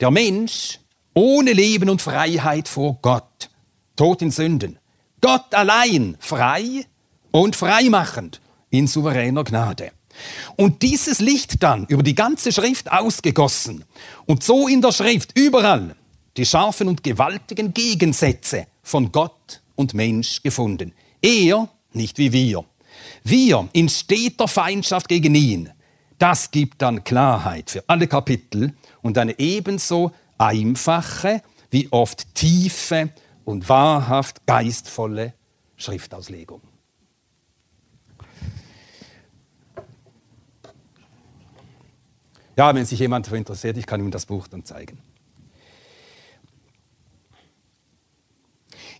[0.00, 0.78] Der Mensch
[1.14, 3.48] ohne Leben und Freiheit vor Gott,
[3.96, 4.78] tot in Sünden.
[5.20, 6.84] Gott allein frei
[7.30, 9.92] und freimachend in souveräner Gnade.
[10.56, 13.84] Und dieses Licht dann über die ganze Schrift ausgegossen
[14.26, 15.96] und so in der Schrift überall
[16.36, 20.92] die scharfen und gewaltigen Gegensätze von Gott und Mensch gefunden.
[21.22, 22.64] Er nicht wie wir.
[23.24, 25.70] Wir in steter Feindschaft gegen ihn.
[26.18, 33.10] Das gibt dann Klarheit für alle Kapitel und eine ebenso einfache wie oft tiefe
[33.44, 35.34] und wahrhaft geistvolle
[35.76, 36.62] Schriftauslegung.
[42.56, 44.98] Ja, wenn sich jemand dafür interessiert, ich kann ihm das Buch dann zeigen.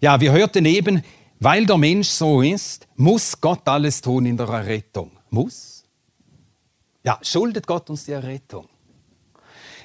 [0.00, 1.02] Ja, wir hörten eben,
[1.40, 5.10] weil der Mensch so ist, muss Gott alles tun in der Errettung.
[5.30, 5.65] Muss?
[7.06, 8.68] Ja, schuldet Gott uns die Errettung?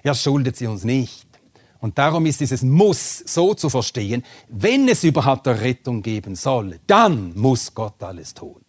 [0.02, 1.28] Er schuldet sie uns nicht.
[1.80, 6.80] Und darum ist dieses Muss so zu verstehen, wenn es überhaupt eine Rettung geben soll,
[6.88, 8.62] dann muss Gott alles tun.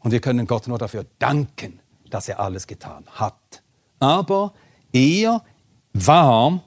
[0.00, 3.62] Und wir können Gott nur dafür danken, dass er alles getan hat.
[4.00, 4.54] Aber
[4.92, 5.44] Er
[5.92, 6.62] war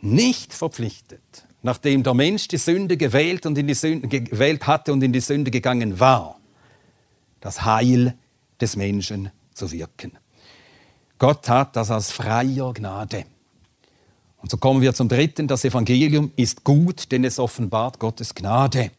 [0.00, 5.02] nicht verpflichtet, nachdem der Mensch die Sünde gewählt, und in die Sünde, gewählt hatte und
[5.02, 6.40] in die Sünde gegangen war,
[7.38, 8.18] das Heil
[8.60, 10.12] des Menschen zu wirken.
[11.18, 13.24] Gott tat das aus freier Gnade.
[14.38, 15.48] Und so kommen wir zum dritten.
[15.48, 18.90] Das Evangelium ist gut, denn es offenbart Gottes Gnade.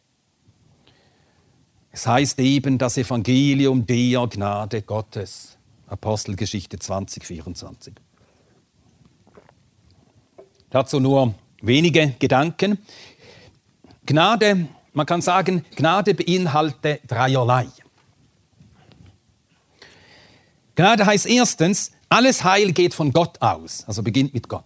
[1.91, 5.58] Es heißt eben das Evangelium der Gnade Gottes.
[5.88, 7.93] Apostelgeschichte 20, 24.
[10.70, 12.80] Dazu nur wenige Gedanken.
[14.06, 17.67] Gnade, man kann sagen, Gnade beinhaltet dreierlei.
[20.78, 24.63] Gnade heißt erstens, alles Heil geht von Gott aus, also beginnt mit Gott.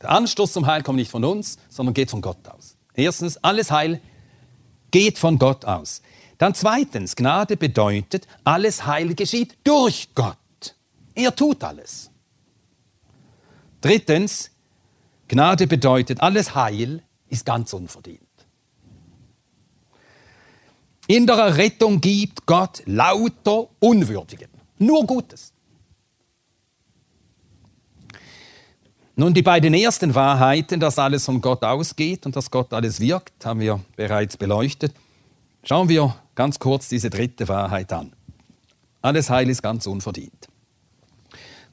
[0.00, 2.78] Der Anstoß zum Heil kommt nicht von uns, sondern geht von Gott aus.
[2.94, 4.00] Erstens, alles Heil
[4.90, 6.00] geht von Gott aus.
[6.38, 10.38] Dann zweitens, Gnade bedeutet, alles Heil geschieht durch Gott.
[11.14, 12.10] Er tut alles.
[13.82, 14.50] Drittens,
[15.28, 18.22] Gnade bedeutet, alles Heil ist ganz unverdient.
[21.06, 24.59] In der Errettung gibt Gott lauter Unwürdigen.
[24.80, 25.52] Nur Gutes.
[29.14, 33.44] Nun, die beiden ersten Wahrheiten, dass alles von Gott ausgeht und dass Gott alles wirkt,
[33.44, 34.94] haben wir bereits beleuchtet.
[35.62, 38.14] Schauen wir ganz kurz diese dritte Wahrheit an.
[39.02, 40.48] Alles Heil ist ganz unverdient.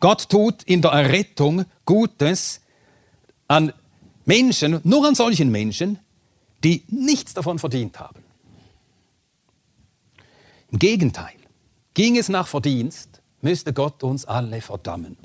[0.02, 2.60] Gott tut in der Errettung Gutes,
[3.48, 3.72] an
[4.26, 6.00] Menschen, nur an solchen Menschen,
[6.62, 8.22] die nichts davon verdient haben.
[10.70, 11.37] Im Gegenteil,
[11.98, 15.18] ging es nach Verdienst, müsste Gott uns alle verdammen.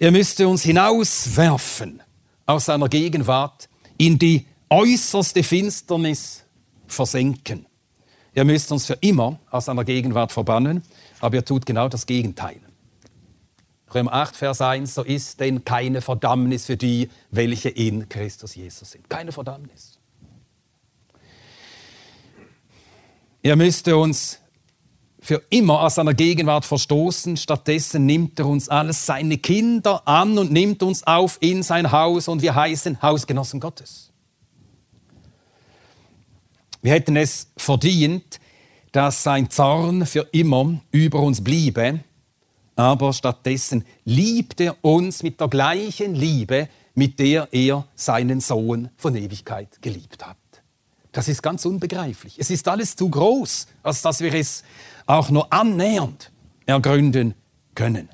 [0.00, 2.02] Er müsste uns hinauswerfen
[2.44, 6.42] aus seiner Gegenwart in die äußerste Finsternis
[6.88, 7.66] versenken.
[8.34, 10.82] Er müsste uns für immer aus seiner Gegenwart verbannen,
[11.20, 12.60] aber er tut genau das Gegenteil.
[13.94, 18.90] Römer 8, Vers 1, so ist denn keine Verdammnis für die, welche in Christus Jesus
[18.90, 19.08] sind.
[19.08, 20.00] Keine Verdammnis.
[23.40, 24.40] Er müsste uns
[25.20, 27.36] für immer aus seiner Gegenwart verstoßen.
[27.36, 32.28] Stattdessen nimmt er uns als seine Kinder an und nimmt uns auf in sein Haus
[32.28, 34.12] und wir heißen Hausgenossen Gottes.
[36.82, 38.38] Wir hätten es verdient,
[38.92, 42.00] dass sein Zorn für immer über uns bliebe,
[42.76, 49.16] aber stattdessen liebt er uns mit der gleichen Liebe, mit der er seinen Sohn von
[49.16, 50.36] Ewigkeit geliebt hat.
[51.12, 52.38] Das ist ganz unbegreiflich.
[52.38, 54.62] Es ist alles zu groß, als dass wir es
[55.06, 56.32] auch nur annähernd
[56.66, 57.34] ergründen
[57.74, 58.08] können.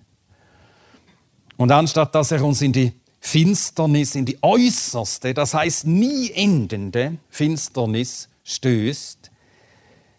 [1.57, 7.18] Und anstatt dass er uns in die Finsternis, in die äußerste, das heißt nie endende
[7.31, 9.31] Finsternis stößt,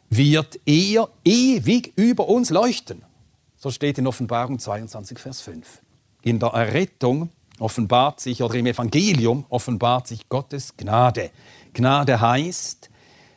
[0.10, 3.04] wird er ewig über uns leuchten.
[3.58, 5.82] So steht in Offenbarung 22, Vers 5.
[6.22, 11.32] In der Errettung offenbart sich, oder im Evangelium offenbart sich Gottes Gnade.
[11.74, 12.90] Gnade heißt,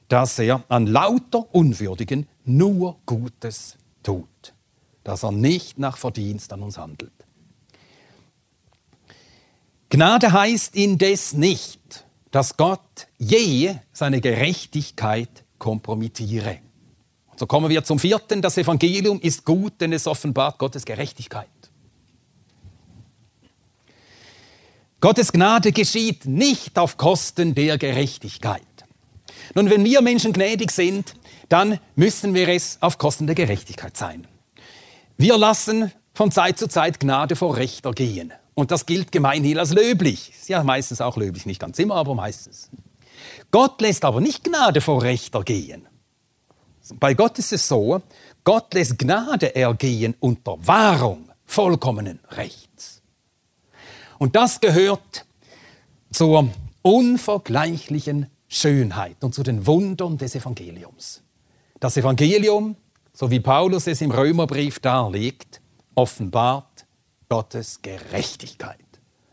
[0.08, 4.54] dass er an lauter Unwürdigen nur Gutes tut,
[5.04, 7.12] dass er nicht nach Verdienst an uns handelt.
[9.88, 16.58] Gnade heißt indes nicht, dass Gott je seine Gerechtigkeit kompromittiere.
[17.36, 18.42] So kommen wir zum vierten.
[18.42, 21.48] Das Evangelium ist gut, denn es offenbart Gottes Gerechtigkeit.
[25.00, 28.62] Gottes Gnade geschieht nicht auf Kosten der Gerechtigkeit.
[29.54, 31.14] Nun, wenn wir Menschen gnädig sind,
[31.48, 34.26] dann müssen wir es auf Kosten der Gerechtigkeit sein.
[35.16, 38.32] Wir lassen von Zeit zu Zeit Gnade vor Rechter gehen.
[38.54, 40.32] Und das gilt gemeinhin als löblich.
[40.46, 42.70] Ja meistens auch löblich, nicht ganz immer, aber meistens.
[43.50, 45.86] Gott lässt aber nicht Gnade vor Rechter gehen.
[46.94, 48.00] Bei Gott ist es so,
[48.44, 53.02] Gott lässt Gnade ergehen unter Wahrung vollkommenen Rechts.
[54.18, 55.26] Und das gehört
[56.10, 56.48] zur
[56.82, 61.22] unvergleichlichen Schönheit und zu den Wundern des Evangeliums.
[61.86, 62.74] Das Evangelium,
[63.12, 65.60] so wie Paulus es im Römerbrief darlegt,
[65.94, 66.84] offenbart
[67.28, 68.80] Gottes Gerechtigkeit.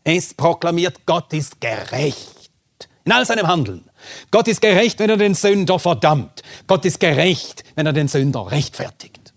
[0.03, 2.51] Es proklamiert, Gott ist gerecht
[3.05, 3.89] in all seinem Handeln.
[4.29, 6.43] Gott ist gerecht, wenn er den Sünder verdammt.
[6.67, 9.33] Gott ist gerecht, wenn er den Sünder rechtfertigt.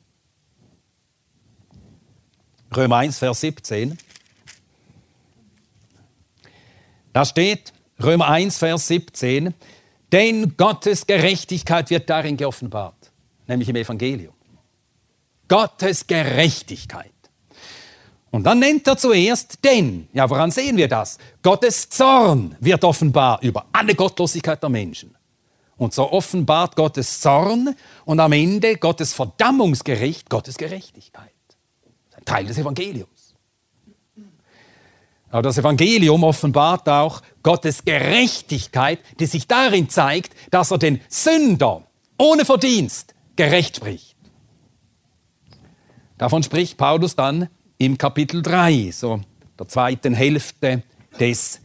[2.76, 3.96] Römer 1, Vers 17.
[7.14, 9.54] Da steht, Römer 1, Vers 17,
[10.12, 12.95] denn Gottes Gerechtigkeit wird darin geoffenbart,
[13.47, 14.34] nämlich im Evangelium.
[15.49, 17.12] Gottes Gerechtigkeit.
[18.30, 20.09] Und dann nennt er zuerst denn.
[20.12, 21.18] Ja, woran sehen wir das?
[21.42, 25.16] Gottes Zorn wird offenbar über alle Gottlosigkeit der Menschen.
[25.76, 27.74] Und so offenbart Gottes Zorn
[28.05, 31.30] und am Ende Gottes Verdammungsgericht, Gottes Gerechtigkeit.
[32.16, 33.34] ein Teil des Evangeliums.
[35.30, 41.82] Aber das Evangelium offenbart auch Gottes Gerechtigkeit, die sich darin zeigt, dass er den Sünder
[42.18, 44.16] ohne Verdienst gerecht spricht.
[46.18, 49.20] Davon spricht Paulus dann im Kapitel 3, so
[49.59, 50.82] der zweiten Hälfte
[51.20, 51.61] des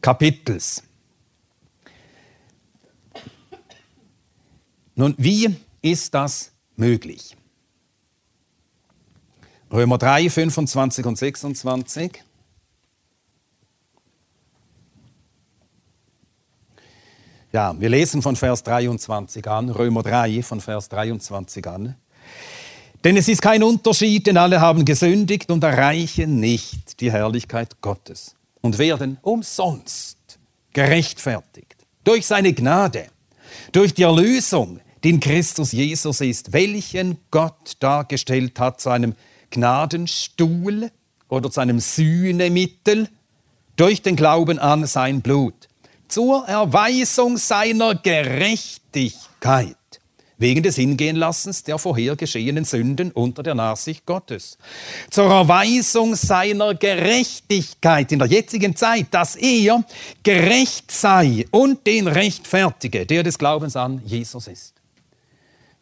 [0.00, 0.82] Kapitels.
[4.94, 7.36] Nun, wie ist das möglich?
[9.70, 12.22] Römer 3, 25 und 26.
[17.52, 21.94] Ja, wir lesen von Vers 23 an, Römer 3 von Vers 23 an.
[23.04, 28.34] Denn es ist kein Unterschied, denn alle haben gesündigt und erreichen nicht die Herrlichkeit Gottes
[28.62, 30.38] und werden umsonst
[30.72, 33.06] gerechtfertigt durch seine Gnade,
[33.70, 39.14] durch die Erlösung, die in Christus Jesus ist, welchen Gott dargestellt hat zu einem
[39.50, 40.90] Gnadenstuhl
[41.28, 43.08] oder zu einem Sühnemittel
[43.76, 45.68] durch den Glauben an sein Blut,
[46.08, 49.76] zur Erweisung seiner Gerechtigkeit
[50.38, 54.58] wegen des Hingehenlassens der vorher geschehenen Sünden unter der Nachsicht Gottes.
[55.10, 59.82] Zur Erweisung seiner Gerechtigkeit in der jetzigen Zeit, dass er
[60.22, 64.74] gerecht sei und den rechtfertige, der des Glaubens an Jesus ist.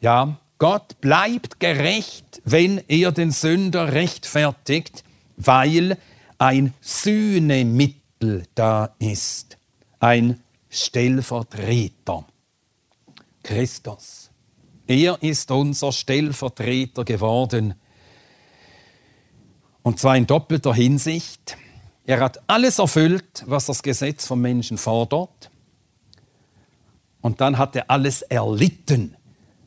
[0.01, 5.03] Ja, Gott bleibt gerecht, wenn er den Sünder rechtfertigt,
[5.37, 5.99] weil
[6.39, 9.57] ein Sühnemittel da ist,
[10.01, 12.25] ein Stellvertreter.
[13.43, 14.31] Christus.
[14.87, 17.75] Er ist unser Stellvertreter geworden.
[19.83, 21.57] Und zwar in doppelter Hinsicht.
[22.07, 25.51] Er hat alles erfüllt, was das Gesetz vom Menschen fordert.
[27.21, 29.17] Und dann hat er alles erlitten,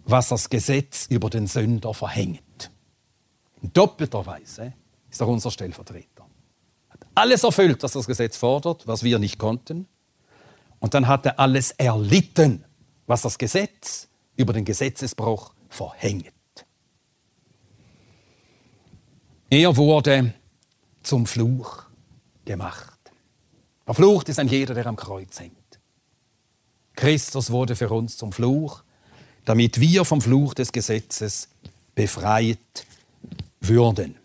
[0.05, 2.71] was das Gesetz über den Sünder verhängt.
[3.61, 4.73] In doppelter Weise
[5.09, 6.27] ist er unser Stellvertreter.
[6.89, 9.87] Hat alles erfüllt, was das Gesetz fordert, was wir nicht konnten.
[10.79, 12.63] Und dann hat er alles erlitten,
[13.07, 16.33] was das Gesetz über den Gesetzesbruch verhängt.
[19.49, 20.33] Er wurde
[21.03, 21.83] zum Fluch
[22.45, 22.97] gemacht.
[23.85, 25.79] Verflucht ist ein jeder, der am Kreuz hängt.
[26.95, 28.83] Christus wurde für uns zum Fluch,
[29.45, 31.47] damit wir vom Fluch des Gesetzes
[31.95, 32.85] befreit
[33.61, 34.17] würden.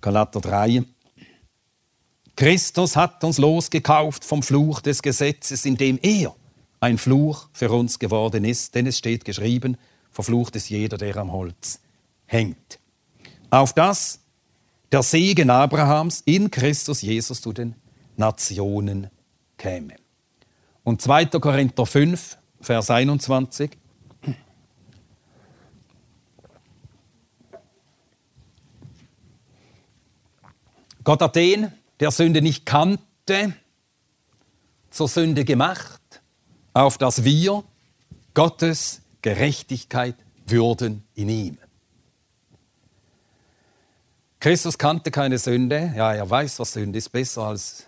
[0.00, 0.84] Galater 3.
[2.38, 6.36] Christus hat uns losgekauft vom Fluch des Gesetzes, indem er
[6.78, 9.76] ein Fluch für uns geworden ist, denn es steht geschrieben,
[10.12, 11.80] verflucht ist jeder, der am Holz
[12.26, 12.78] hängt.
[13.50, 14.20] Auf das
[14.92, 17.74] der Segen Abrahams in Christus Jesus zu den
[18.16, 19.10] Nationen
[19.56, 19.96] käme.
[20.84, 21.24] Und 2.
[21.40, 23.76] Korinther 5, Vers 21.
[31.02, 33.54] Gott hat den, der Sünde nicht kannte,
[34.90, 36.00] zur Sünde gemacht,
[36.72, 37.64] auf dass wir
[38.34, 41.58] Gottes Gerechtigkeit würden in ihm.
[44.40, 45.92] Christus kannte keine Sünde.
[45.96, 47.84] Ja, er weiß, was Sünde ist, besser als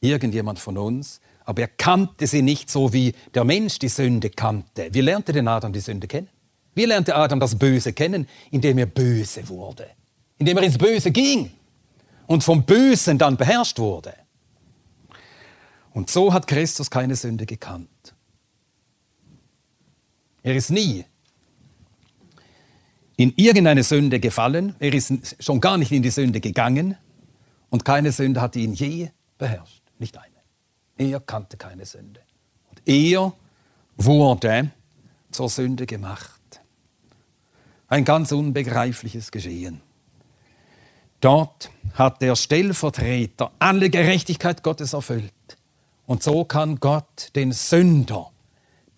[0.00, 4.88] irgendjemand von uns aber er kannte sie nicht so, wie der Mensch die Sünde kannte.
[4.92, 6.28] Wie lernte denn Adam die Sünde kennen?
[6.74, 8.26] Wie lernte Adam das Böse kennen?
[8.50, 9.86] Indem er böse wurde.
[10.38, 11.52] Indem er ins Böse ging
[12.26, 14.14] und vom Bösen dann beherrscht wurde.
[15.92, 17.88] Und so hat Christus keine Sünde gekannt.
[20.42, 21.04] Er ist nie
[23.16, 26.96] in irgendeine Sünde gefallen, er ist schon gar nicht in die Sünde gegangen
[27.70, 30.34] und keine Sünde hat ihn je beherrscht, nicht eine.
[30.96, 32.20] Er kannte keine Sünde.
[32.70, 33.32] Und er
[33.96, 34.70] wurde
[35.30, 36.40] zur Sünde gemacht.
[37.88, 39.80] Ein ganz unbegreifliches Geschehen.
[41.24, 45.32] Dort hat der Stellvertreter alle Gerechtigkeit Gottes erfüllt.
[46.04, 48.30] Und so kann Gott den Sünder,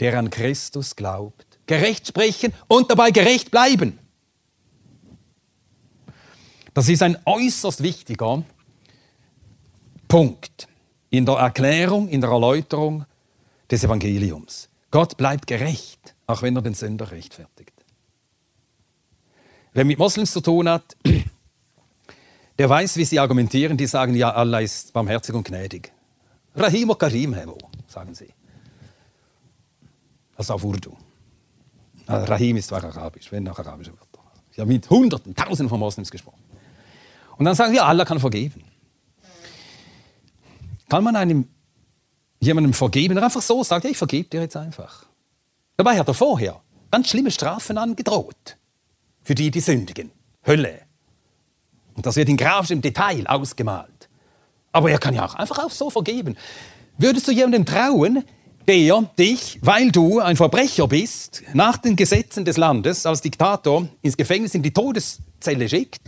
[0.01, 4.01] der an Christus glaubt, gerecht sprechen und dabei gerecht bleiben.
[6.74, 8.43] Das ist ein äußerst wichtiger
[10.09, 10.66] Punkt
[11.11, 13.05] in der Erklärung, in der Erläuterung
[13.70, 14.68] des Evangeliums.
[14.91, 17.85] Gott bleibt gerecht, auch wenn er den Sünder rechtfertigt.
[19.74, 20.97] Wer mit Moslems zu tun hat,
[22.59, 23.76] der weiß, wie sie argumentieren.
[23.76, 25.92] Die sagen, ja, Allah ist barmherzig und gnädig.
[26.54, 28.28] Rahim und Karim, Hevo, sagen sie.
[30.38, 30.96] Ist auf Urdu.
[32.07, 34.20] Also Rahim ist zwar arabisch, wenn auch arabische Wörter.
[34.52, 36.42] Ich habe mit Hunderten, Tausenden von Moslems gesprochen.
[37.36, 38.64] Und dann sagen ja, Allah kann vergeben.
[40.88, 41.48] Kann man einem
[42.40, 45.07] jemandem vergeben, der einfach so sagt, ja, ich vergebe dir jetzt einfach.
[45.76, 48.57] Dabei hat er vorher ganz schlimme Strafen angedroht.
[49.22, 50.12] Für die, die sündigen.
[50.46, 50.86] Hölle.
[51.97, 54.09] Und das wird in grafischem Detail ausgemalt.
[54.72, 56.36] Aber er kann ja auch einfach auch so vergeben.
[56.99, 58.24] Würdest du jemandem trauen,
[58.68, 64.16] der dich, weil du ein Verbrecher bist, nach den Gesetzen des Landes als Diktator ins
[64.16, 66.03] Gefängnis in die Todeszelle schickt?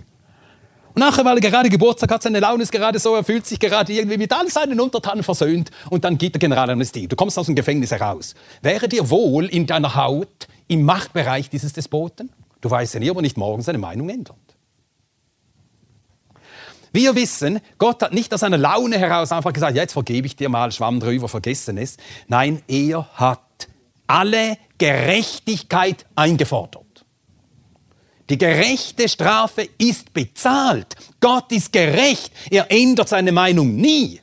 [0.95, 3.61] Und nachher, weil er gerade Geburtstag hat, seine Laune ist gerade so, er fühlt sich
[3.61, 7.07] gerade irgendwie mit all seinen Untertanen versöhnt und dann gibt er Generalamnestie.
[7.07, 8.34] Du kommst aus dem Gefängnis heraus.
[8.62, 12.30] Wäre dir wohl in deiner Haut im Machtbereich dieses Despoten?
[12.61, 14.36] Du weißt ja nie, ob er nicht morgen seine Meinung ändert.
[16.93, 20.49] Wir wissen, Gott hat nicht aus einer Laune heraus einfach gesagt, jetzt vergebe ich dir
[20.49, 21.97] mal, Schwamm drüber, vergessen es.
[22.26, 23.68] Nein, er hat
[24.07, 26.84] alle Gerechtigkeit eingefordert.
[28.30, 30.97] Die gerechte Strafe ist bezahlt.
[31.20, 32.30] Gott ist gerecht.
[32.51, 34.20] Er ändert seine Meinung nie.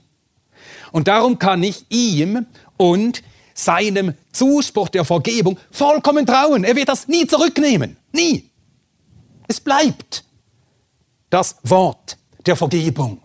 [0.92, 2.46] Und darum kann ich ihm
[2.78, 6.64] und seinem Zuspruch der Vergebung vollkommen trauen.
[6.64, 7.98] Er wird das nie zurücknehmen.
[8.12, 8.50] Nie.
[9.48, 10.24] Es bleibt
[11.30, 13.22] das Wort der Vergebung.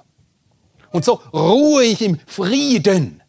[0.93, 3.23] Und so ruhe ich im Frieden,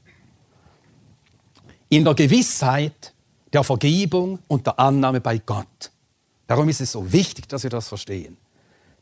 [1.89, 3.14] in der Gewissheit
[3.52, 5.92] der Vergebung und der Annahme bei Gott.
[6.48, 8.38] Darum ist es so wichtig, dass wir das verstehen.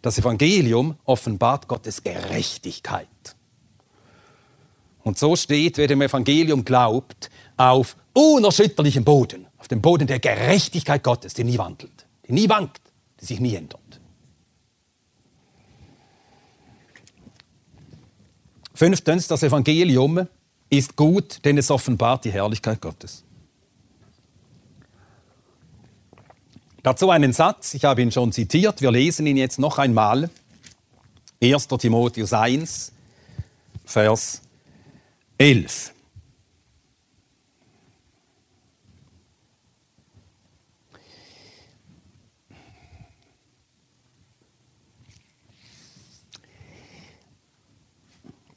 [0.01, 3.07] Das Evangelium offenbart Gottes Gerechtigkeit.
[5.03, 11.03] Und so steht, wer dem Evangelium glaubt, auf unerschütterlichem Boden, auf dem Boden der Gerechtigkeit
[11.03, 12.81] Gottes, die nie wandelt, die nie wankt,
[13.19, 13.98] die sich nie ändert.
[18.79, 20.25] Fünftens, das Evangelium
[20.69, 23.25] ist gut, denn es offenbart die Herrlichkeit Gottes.
[26.81, 30.29] Dazu einen Satz, ich habe ihn schon zitiert, wir lesen ihn jetzt noch einmal.
[31.43, 31.67] 1.
[31.67, 32.93] Timotheus 1,
[33.83, 34.43] Vers
[35.37, 35.93] 11.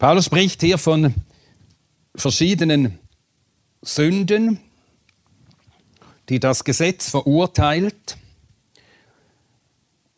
[0.03, 1.15] Paulus spricht hier von
[2.17, 2.99] verschiedenen
[3.83, 4.59] Sünden,
[6.29, 8.17] die das Gesetz verurteilt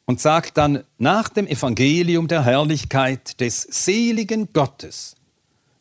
[0.06, 5.13] und sagt dann nach dem Evangelium der Herrlichkeit des seligen Gottes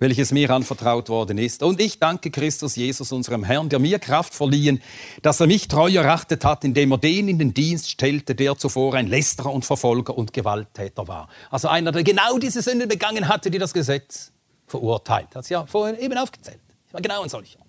[0.04, 1.64] welches mir anvertraut worden ist.
[1.64, 4.82] Und ich danke Christus Jesus, unserem Herrn, der mir Kraft verliehen,
[5.22, 8.96] dass er mich treu erachtet hat, indem er den in den Dienst stellte, der zuvor
[8.96, 11.30] ein Lästerer und Verfolger und Gewalttäter war.
[11.50, 14.34] Also einer, der genau diese Sünde begangen hatte, die das Gesetz
[14.68, 15.30] verurteilt.
[15.36, 16.60] Hat es ja vorhin eben aufgezählt.
[16.86, 17.60] Ich war genau ein solcher.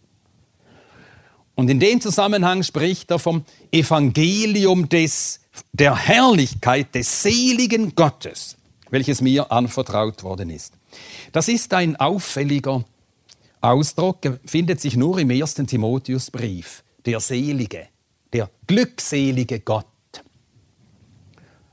[1.55, 5.39] Und in dem Zusammenhang spricht er vom Evangelium des,
[5.73, 8.57] der Herrlichkeit des seligen Gottes,
[8.91, 10.73] welches mir anvertraut worden ist.
[11.33, 12.85] Das ist ein auffälliger
[13.61, 16.85] Ausdruck, findet sich nur im ersten Timotheusbrief.
[17.07, 17.89] Der Selige,
[18.33, 19.87] der glückselige Gott.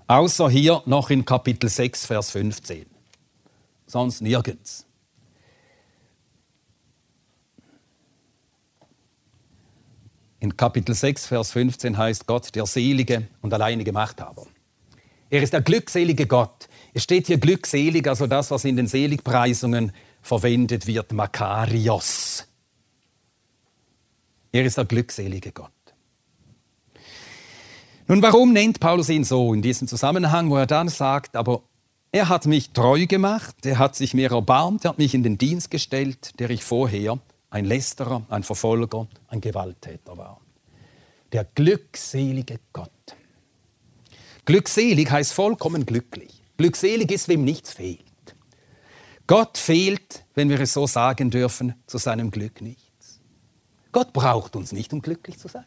[0.08, 2.86] Außer hier noch in Kapitel 6, Vers 15.
[3.88, 4.86] Sonst nirgends.
[10.42, 14.48] In Kapitel 6, Vers 15 heißt Gott der selige und alleinige Machthaber.
[15.32, 16.68] Er ist der glückselige Gott.
[16.94, 22.46] Es steht hier glückselig, also das, was in den Seligpreisungen verwendet wird, Makarios.
[24.52, 25.72] Er ist der glückselige Gott.
[28.08, 31.64] Nun, warum nennt Paulus ihn so in diesem Zusammenhang, wo er dann sagt, aber
[32.12, 35.38] er hat mich treu gemacht, er hat sich mir erbarmt, er hat mich in den
[35.38, 37.20] Dienst gestellt, der ich vorher
[37.50, 40.42] ein Lästerer, ein Verfolger, ein Gewalttäter war.
[41.32, 42.92] Der glückselige Gott.
[44.46, 46.42] Glückselig heißt vollkommen glücklich.
[46.58, 48.02] Glückselig ist, wem nichts fehlt.
[49.28, 53.20] Gott fehlt, wenn wir es so sagen dürfen, zu seinem Glück nichts.
[53.92, 55.66] Gott braucht uns nicht, um glücklich zu sein.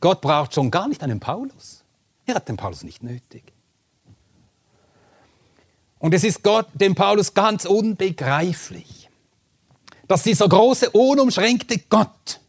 [0.00, 1.84] Gott braucht schon gar nicht einen Paulus.
[2.26, 3.52] Er hat den Paulus nicht nötig.
[5.98, 9.08] Und es ist Gott, dem Paulus ganz unbegreiflich,
[10.06, 12.40] dass dieser große, unumschränkte Gott,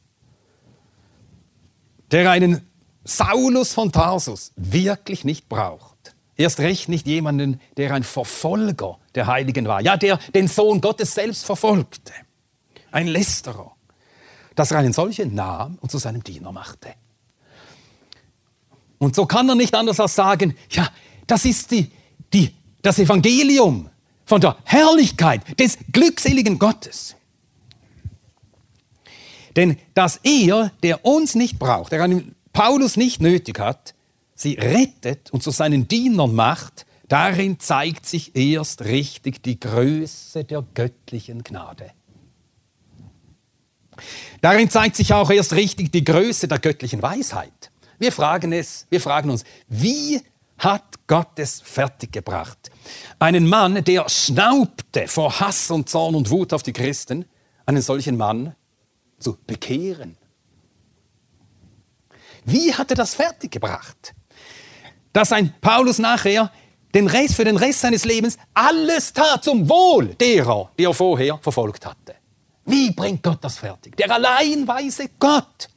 [2.12, 2.68] der einen
[3.06, 6.16] Saulus von Tarsus wirklich nicht braucht.
[6.36, 9.82] Erst recht nicht jemanden, der ein Verfolger der Heiligen war.
[9.82, 12.12] Ja, der den Sohn Gottes selbst verfolgte.
[12.92, 13.72] Ein Lästerer.
[14.56, 16.94] Dass er einen solchen nahm und zu seinem Diener machte.
[18.98, 20.90] Und so kann er nicht anders als sagen, ja,
[21.28, 21.92] das ist die,
[22.34, 23.90] die, das Evangelium
[24.26, 27.16] von der Herrlichkeit des glückseligen Gottes.
[29.56, 33.94] Denn dass er, der uns nicht braucht, der einen Paulus nicht nötig hat,
[34.34, 40.64] sie rettet und zu seinen Dienern macht, darin zeigt sich erst richtig die Größe der
[40.74, 41.92] göttlichen Gnade.
[44.40, 47.72] Darin zeigt sich auch erst richtig die Größe der göttlichen Weisheit.
[48.00, 50.22] Wir fragen es, wir fragen uns, wie
[50.58, 52.72] hat Gott es fertiggebracht.
[53.20, 57.26] Einen Mann, der schnaubte vor Hass und Zorn und Wut auf die Christen,
[57.66, 58.56] einen solchen Mann
[59.20, 60.16] zu bekehren.
[62.46, 64.14] Wie hat er das fertiggebracht?
[65.12, 66.52] Dass ein Paulus nachher
[66.94, 71.38] den Rest, für den Rest seines Lebens alles tat zum Wohl derer, die er vorher
[71.40, 72.16] verfolgt hatte.
[72.66, 73.98] Wie bringt Gott das fertig?
[73.98, 75.70] Der allein weise Gott.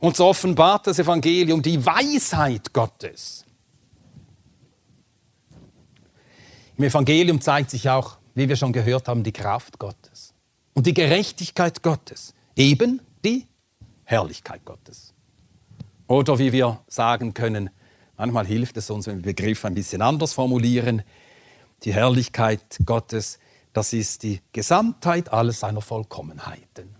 [0.00, 3.44] Und so offenbart das Evangelium die Weisheit Gottes.
[6.76, 10.34] Im Evangelium zeigt sich auch, wie wir schon gehört haben, die Kraft Gottes
[10.74, 13.46] und die Gerechtigkeit Gottes, eben die
[14.04, 15.13] Herrlichkeit Gottes.
[16.06, 17.70] Oder wie wir sagen können,
[18.16, 21.02] manchmal hilft es uns, wenn wir Begriff ein bisschen anders formulieren,
[21.84, 23.38] die Herrlichkeit Gottes,
[23.72, 26.94] das ist die Gesamtheit aller seiner Vollkommenheiten.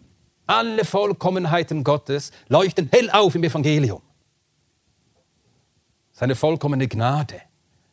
[0.47, 4.03] Alle Vollkommenheiten Gottes leuchten hell auf im Evangelium.
[6.13, 7.41] Seine vollkommene Gnade,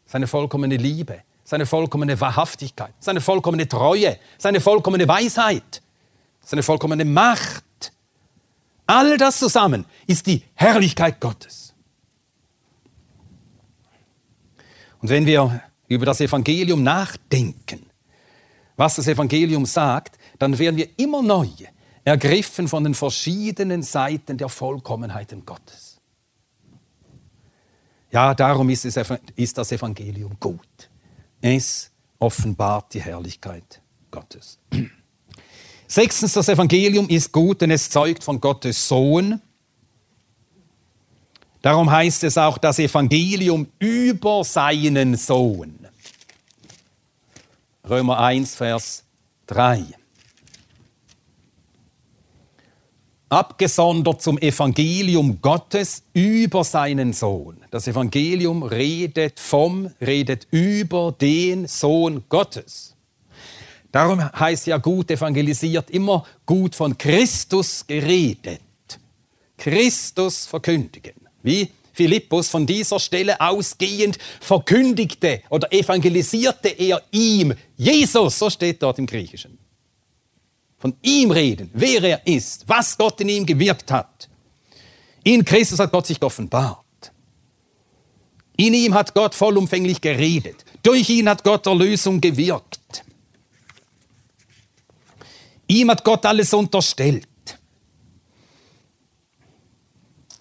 [0.06, 5.82] seine vollkommene Liebe, seine vollkommene Wahrhaftigkeit, seine vollkommene Treue, seine vollkommene Weisheit,
[6.42, 7.64] seine vollkommene Macht.
[8.92, 11.74] All das zusammen ist die Herrlichkeit Gottes.
[15.00, 17.86] Und wenn wir über das Evangelium nachdenken,
[18.76, 21.48] was das Evangelium sagt, dann werden wir immer neu
[22.04, 26.02] ergriffen von den verschiedenen Seiten der Vollkommenheiten Gottes.
[28.12, 29.00] Ja, darum ist, es,
[29.38, 30.90] ist das Evangelium gut.
[31.40, 33.82] Es offenbart die Herrlichkeit
[34.12, 34.60] Gottes.
[35.92, 39.42] Sechstens, das Evangelium ist gut, denn es zeugt von Gottes Sohn.
[41.62, 45.86] Darum heißt es auch das Evangelium über seinen Sohn.
[47.90, 49.04] Römer 1, Vers
[49.48, 49.84] 3.
[53.28, 57.58] abgesondert zum Evangelium Gottes über seinen Sohn.
[57.70, 62.96] Das Evangelium redet vom, redet über den Sohn Gottes.
[63.92, 68.62] Darum heißt ja gut evangelisiert immer gut von Christus geredet.
[69.58, 71.14] Christus verkündigen.
[71.44, 78.98] Wie Philippus von dieser Stelle ausgehend verkündigte oder evangelisierte er ihm Jesus, so steht dort
[78.98, 79.62] im Griechischen
[80.82, 84.28] von ihm reden, wer er ist, was Gott in ihm gewirkt hat.
[85.24, 86.80] In Christus hat Gott sich offenbart.
[88.58, 90.66] In ihm hat Gott vollumfänglich geredet.
[90.82, 93.04] Durch ihn hat Gott Erlösung gewirkt.
[95.72, 97.28] Ihm hat Gott alles unterstellt.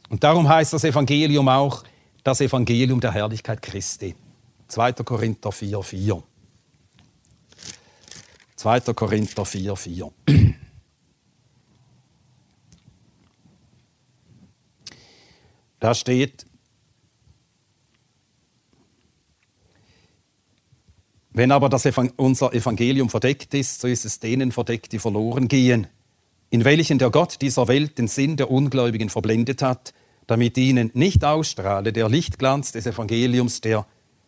[0.08, 1.84] Und darum heißt das Evangelium auch
[2.24, 4.16] das Evangelium der Herrlichkeit Christi.
[4.66, 4.92] 2.
[4.92, 6.22] Korinther 4, 4.
[8.56, 8.80] 2.
[8.92, 10.12] Korinther 4, 4.
[15.78, 16.44] Da steht,
[21.32, 25.48] wenn aber das Evang unser Evangelium verdeckt ist, so ist es denen verdeckt, die verloren
[25.48, 25.86] gehen,
[26.50, 29.94] in welchen der Gott dieser Welt den Sinn der Ungläubigen verblendet hat,
[30.26, 33.86] damit ihnen nicht ausstrahle der Lichtglanz des Evangeliums der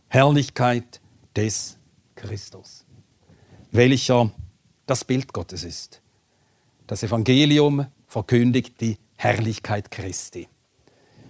[0.09, 1.01] Herrlichkeit
[1.35, 1.79] des
[2.15, 2.83] Christus
[3.73, 4.31] welcher
[4.87, 6.03] das Bild Gottes ist.
[6.87, 10.47] Das Evangelium verkündigt die Herrlichkeit Christi.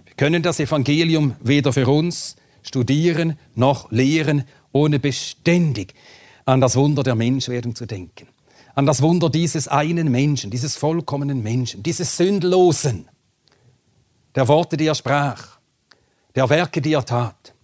[0.04, 5.94] Wir können das Evangelium weder für uns studieren noch lehren, ohne beständig
[6.44, 8.26] an das Wunder der Menschwerdung zu denken.
[8.74, 13.08] An das Wunder dieses einen Menschen, dieses vollkommenen Menschen, dieses Sündlosen,
[14.34, 15.58] der Worte, die er sprach,
[16.34, 17.54] der Werke, die er tat.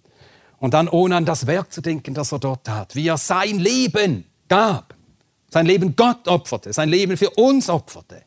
[0.58, 3.58] Und dann ohne an das Werk zu denken, das er dort tat, wie er sein
[3.58, 4.94] Leben gab,
[5.50, 8.22] sein Leben Gott opferte, sein Leben für uns opferte,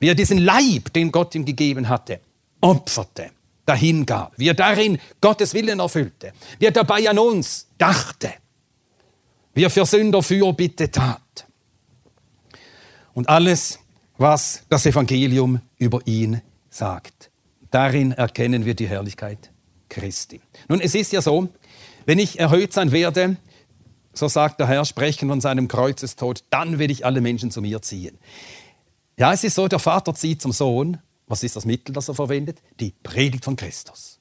[0.00, 2.20] wie er diesen Leib, den Gott ihm gegeben hatte,
[2.60, 3.30] opferte,
[3.70, 8.32] dahingab, wie er darin Gottes Willen erfüllte, wie er dabei an uns dachte,
[9.54, 11.46] wie er für Sünder Fürbitte tat.
[13.14, 13.78] Und alles,
[14.18, 17.30] was das Evangelium über ihn sagt.
[17.70, 19.50] Darin erkennen wir die Herrlichkeit
[19.88, 20.40] Christi.
[20.68, 21.48] Nun, es ist ja so,
[22.06, 23.36] wenn ich erhöht sein werde,
[24.12, 27.82] so sagt der Herr, sprechen von seinem Kreuzestod, dann will ich alle Menschen zu mir
[27.82, 28.18] ziehen.
[29.16, 30.98] Ja, es ist so, der Vater zieht zum Sohn.
[31.30, 32.60] Was ist das Mittel, das er verwendet?
[32.80, 34.18] Die Predigt von Christus.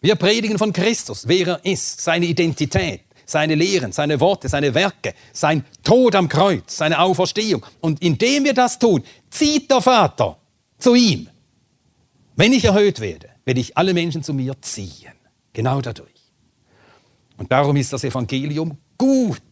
[0.00, 5.12] Wir predigen von Christus, wer er ist, seine Identität, seine Lehren, seine Worte, seine Werke,
[5.34, 7.64] sein Tod am Kreuz, seine Auferstehung.
[7.82, 10.38] Und indem wir das tun, zieht der Vater
[10.78, 11.28] zu ihm.
[12.34, 15.12] Wenn ich erhöht werde, werde ich alle Menschen zu mir ziehen.
[15.52, 16.08] Genau dadurch.
[17.36, 19.42] Und darum ist das Evangelium gut.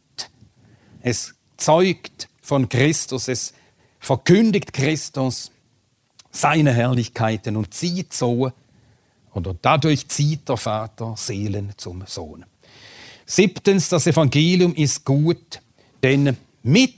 [1.02, 3.52] Es zeugt von Christus, es
[4.02, 5.52] verkündigt Christus,
[6.30, 8.52] seine Herrlichkeiten und zieht so
[9.32, 12.44] Oder dadurch zieht der Vater Seelen zum Sohn.
[13.24, 15.60] Siebtens, das Evangelium ist gut,
[16.02, 16.94] denn mit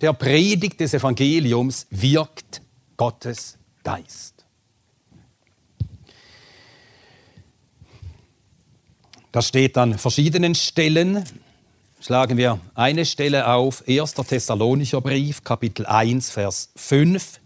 [0.00, 2.62] der Predigt des Evangeliums wirkt
[2.96, 4.44] Gottes Geist.
[9.30, 11.24] Das steht an verschiedenen Stellen.
[12.06, 14.14] Schlagen wir eine Stelle auf, 1.
[14.14, 17.40] Thessalonicher Brief, Kapitel 1, Vers 5.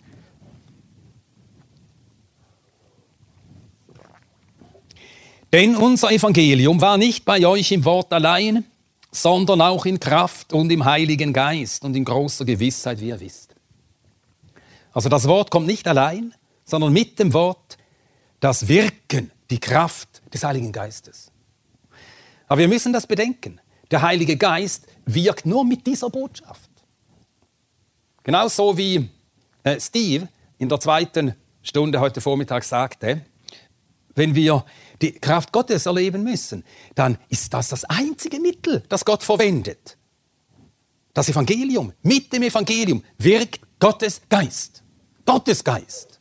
[5.50, 8.66] Denn unser Evangelium war nicht bei euch im Wort allein,
[9.10, 13.54] sondern auch in Kraft und im Heiligen Geist und in großer Gewissheit, wie ihr wisst.
[14.92, 16.34] Also das Wort kommt nicht allein,
[16.66, 17.78] sondern mit dem Wort
[18.40, 21.32] das Wirken, die Kraft des Heiligen Geistes.
[22.46, 23.58] Aber wir müssen das bedenken.
[23.90, 26.70] Der Heilige Geist wirkt nur mit dieser Botschaft.
[28.22, 29.08] Genauso wie
[29.64, 30.28] äh, Steve
[30.58, 33.24] in der zweiten Stunde heute Vormittag sagte,
[34.14, 34.64] wenn wir
[35.00, 36.64] die Kraft Gottes erleben müssen,
[36.94, 39.96] dann ist das das einzige Mittel, das Gott verwendet.
[41.14, 44.82] Das Evangelium, mit dem Evangelium wirkt Gottes Geist.
[45.24, 46.20] Gottes Geist.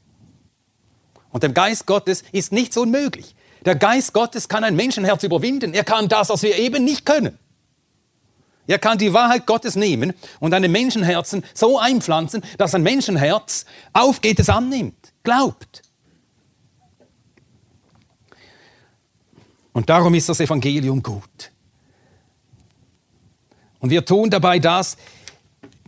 [1.32, 3.36] Und dem Geist Gottes ist nichts unmöglich.
[3.66, 5.74] Der Geist Gottes kann ein Menschenherz überwinden.
[5.74, 7.38] Er kann das, was wir eben nicht können.
[8.70, 14.40] Er kann die Wahrheit Gottes nehmen und einem Menschenherzen so einpflanzen, dass ein Menschenherz aufgeht,
[14.40, 15.82] es annimmt, glaubt.
[19.74, 21.52] Und darum ist das Evangelium gut.
[23.80, 24.98] Und wir tun dabei das,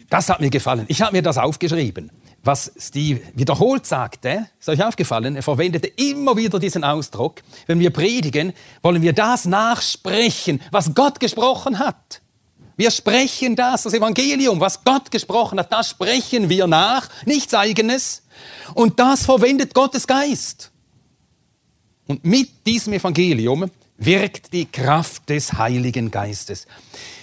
[0.09, 0.85] das hat mir gefallen.
[0.87, 2.11] Ich habe mir das aufgeschrieben
[2.43, 7.91] was Steve wiederholt sagte, ist euch aufgefallen, er verwendete immer wieder diesen Ausdruck, wenn wir
[7.91, 12.21] predigen, wollen wir das nachsprechen, was Gott gesprochen hat.
[12.77, 18.23] Wir sprechen das, das Evangelium, was Gott gesprochen hat, das sprechen wir nach, nichts eigenes.
[18.73, 20.71] Und das verwendet Gottes Geist.
[22.07, 26.65] Und mit diesem Evangelium wirkt die Kraft des Heiligen Geistes.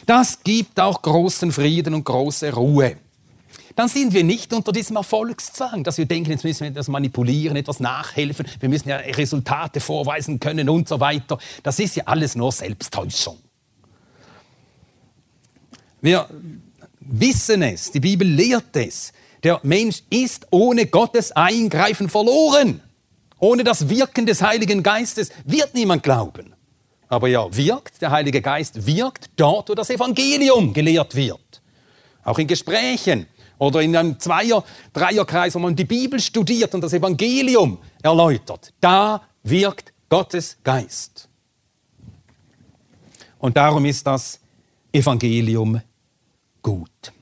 [0.07, 2.97] Das gibt auch großen Frieden und große Ruhe
[3.79, 7.57] dann sind wir nicht unter diesem Erfolgszwang, dass wir denken, jetzt müssen wir etwas manipulieren,
[7.57, 11.39] etwas nachhelfen, wir müssen ja Resultate vorweisen können und so weiter.
[11.63, 13.39] Das ist ja alles nur Selbsttäuschung.
[16.01, 16.29] Wir
[17.01, 19.13] wissen es, die Bibel lehrt es.
[19.43, 22.81] Der Mensch ist ohne Gottes Eingreifen verloren.
[23.39, 26.55] Ohne das Wirken des Heiligen Geistes wird niemand glauben.
[27.09, 31.63] Aber ja, wirkt, der Heilige Geist wirkt dort, wo das Evangelium gelehrt wird.
[32.25, 33.27] Auch in Gesprächen,
[33.59, 38.73] oder in einem Zweier-, Dreierkreis, wo man die Bibel studiert und das Evangelium erläutert.
[38.81, 41.29] Da wirkt Gottes Geist.
[43.39, 44.41] Und darum ist das
[44.93, 45.81] Evangelium
[46.69, 47.13] gut.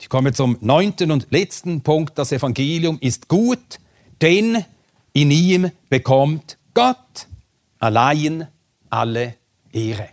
[0.00, 2.18] Ich komme zum neunten und letzten Punkt.
[2.18, 3.78] Das Evangelium ist gut,
[4.20, 4.64] denn
[5.12, 7.28] in ihm bekommt Gott
[7.78, 8.48] allein
[8.90, 9.34] alle
[9.72, 10.08] Ehre.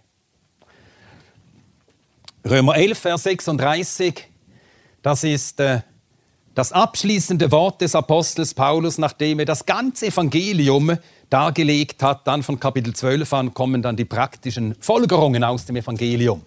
[2.47, 4.27] Römer 11, Vers 36
[5.01, 5.81] das ist äh,
[6.55, 10.97] das abschließende Wort des Apostels Paulus, nachdem er das ganze Evangelium
[11.29, 12.25] dargelegt hat.
[12.25, 16.41] Dann von Kapitel 12 an kommen dann die praktischen Folgerungen aus dem Evangelium.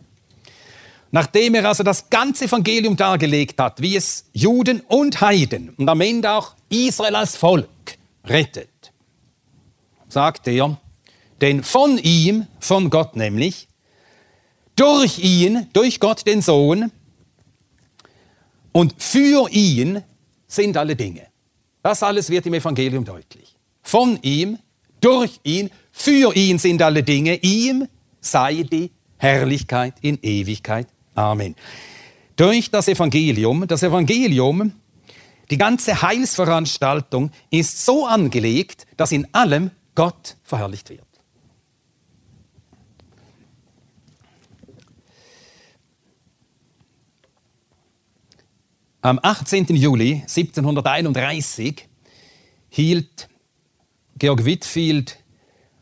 [1.11, 6.01] Nachdem er also das ganze Evangelium dargelegt hat, wie es Juden und Heiden und am
[6.01, 7.69] Ende auch Israel als Volk
[8.25, 8.93] rettet,
[10.09, 10.79] sagt er,
[11.41, 13.69] denn von ihm, von Gott nämlich,
[14.77, 16.93] durch ihn, durch Gott den Sohn,
[18.73, 20.03] und für ihn
[20.47, 21.27] sind alle Dinge.
[21.83, 23.57] Das alles wird im Evangelium deutlich.
[23.83, 24.59] Von ihm,
[25.01, 27.37] durch ihn, für ihn sind alle Dinge.
[27.37, 27.89] Ihm
[28.21, 30.87] sei die Herrlichkeit in Ewigkeit.
[31.19, 31.57] Amen.
[32.37, 34.73] Durch das Evangelium, das Evangelium,
[35.51, 41.03] die ganze Heilsveranstaltung ist so angelegt, dass in allem Gott verherrlicht wird.
[49.01, 49.67] Am 18.
[49.75, 51.89] Juli 1731
[52.69, 53.29] hielt
[54.17, 55.19] Georg Whitfield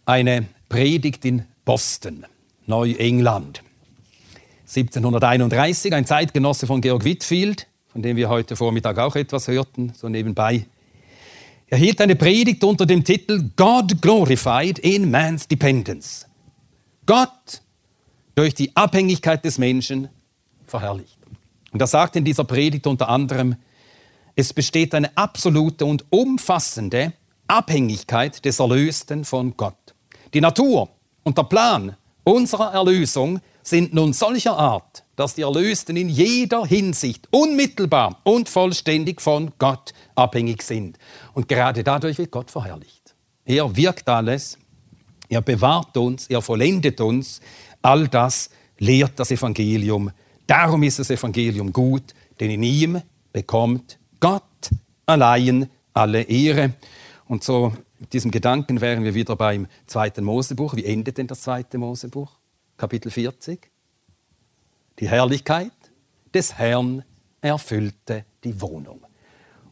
[0.06, 2.24] eine Predigt in Boston,
[2.66, 3.65] Neuengland.
[4.66, 10.08] 1731, ein Zeitgenosse von Georg Whitfield, von dem wir heute Vormittag auch etwas hörten, so
[10.08, 10.66] nebenbei.
[11.68, 16.26] Er hielt eine Predigt unter dem Titel God Glorified in Man's Dependence.
[17.06, 17.62] Gott
[18.34, 20.08] durch die Abhängigkeit des Menschen
[20.66, 21.16] verherrlicht.
[21.72, 23.54] Und er sagt in dieser Predigt unter anderem,
[24.34, 27.12] es besteht eine absolute und umfassende
[27.46, 29.94] Abhängigkeit des Erlösten von Gott.
[30.34, 30.90] Die Natur
[31.22, 31.96] und der Plan
[32.26, 39.22] unserer Erlösung sind nun solcher Art, dass die Erlösten in jeder Hinsicht unmittelbar und vollständig
[39.22, 40.98] von Gott abhängig sind.
[41.34, 43.14] Und gerade dadurch wird Gott verherrlicht.
[43.44, 44.58] Er wirkt alles,
[45.28, 47.40] er bewahrt uns, er vollendet uns.
[47.80, 50.10] All das lehrt das Evangelium.
[50.46, 53.02] Darum ist das Evangelium gut, denn in ihm
[53.32, 54.42] bekommt Gott
[55.06, 56.74] allein alle Ehre.
[57.26, 57.72] Und so
[58.12, 60.76] diesem Gedanken wären wir wieder beim zweiten Mosebuch.
[60.76, 62.30] Wie endet denn das zweite Mosebuch?
[62.76, 63.70] Kapitel 40.
[64.98, 65.72] Die Herrlichkeit
[66.32, 67.04] des Herrn
[67.40, 69.00] erfüllte die Wohnung.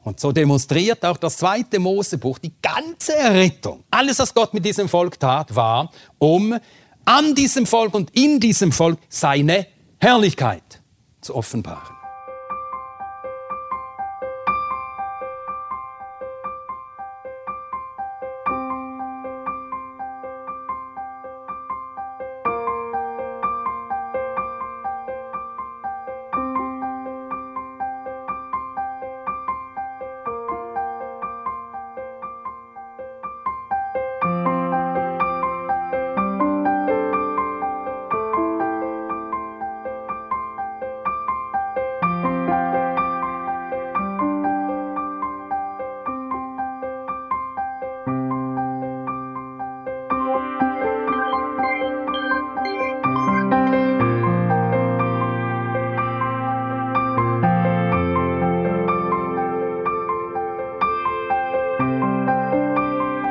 [0.04, 3.84] Und so demonstriert auch das zweite Mosebuch die ganze Errettung.
[3.90, 6.58] Alles, was Gott mit diesem Volk tat, war, um
[7.06, 9.66] an diesem Volk und in diesem Volk seine
[9.98, 10.82] Herrlichkeit
[11.22, 11.93] zu offenbaren.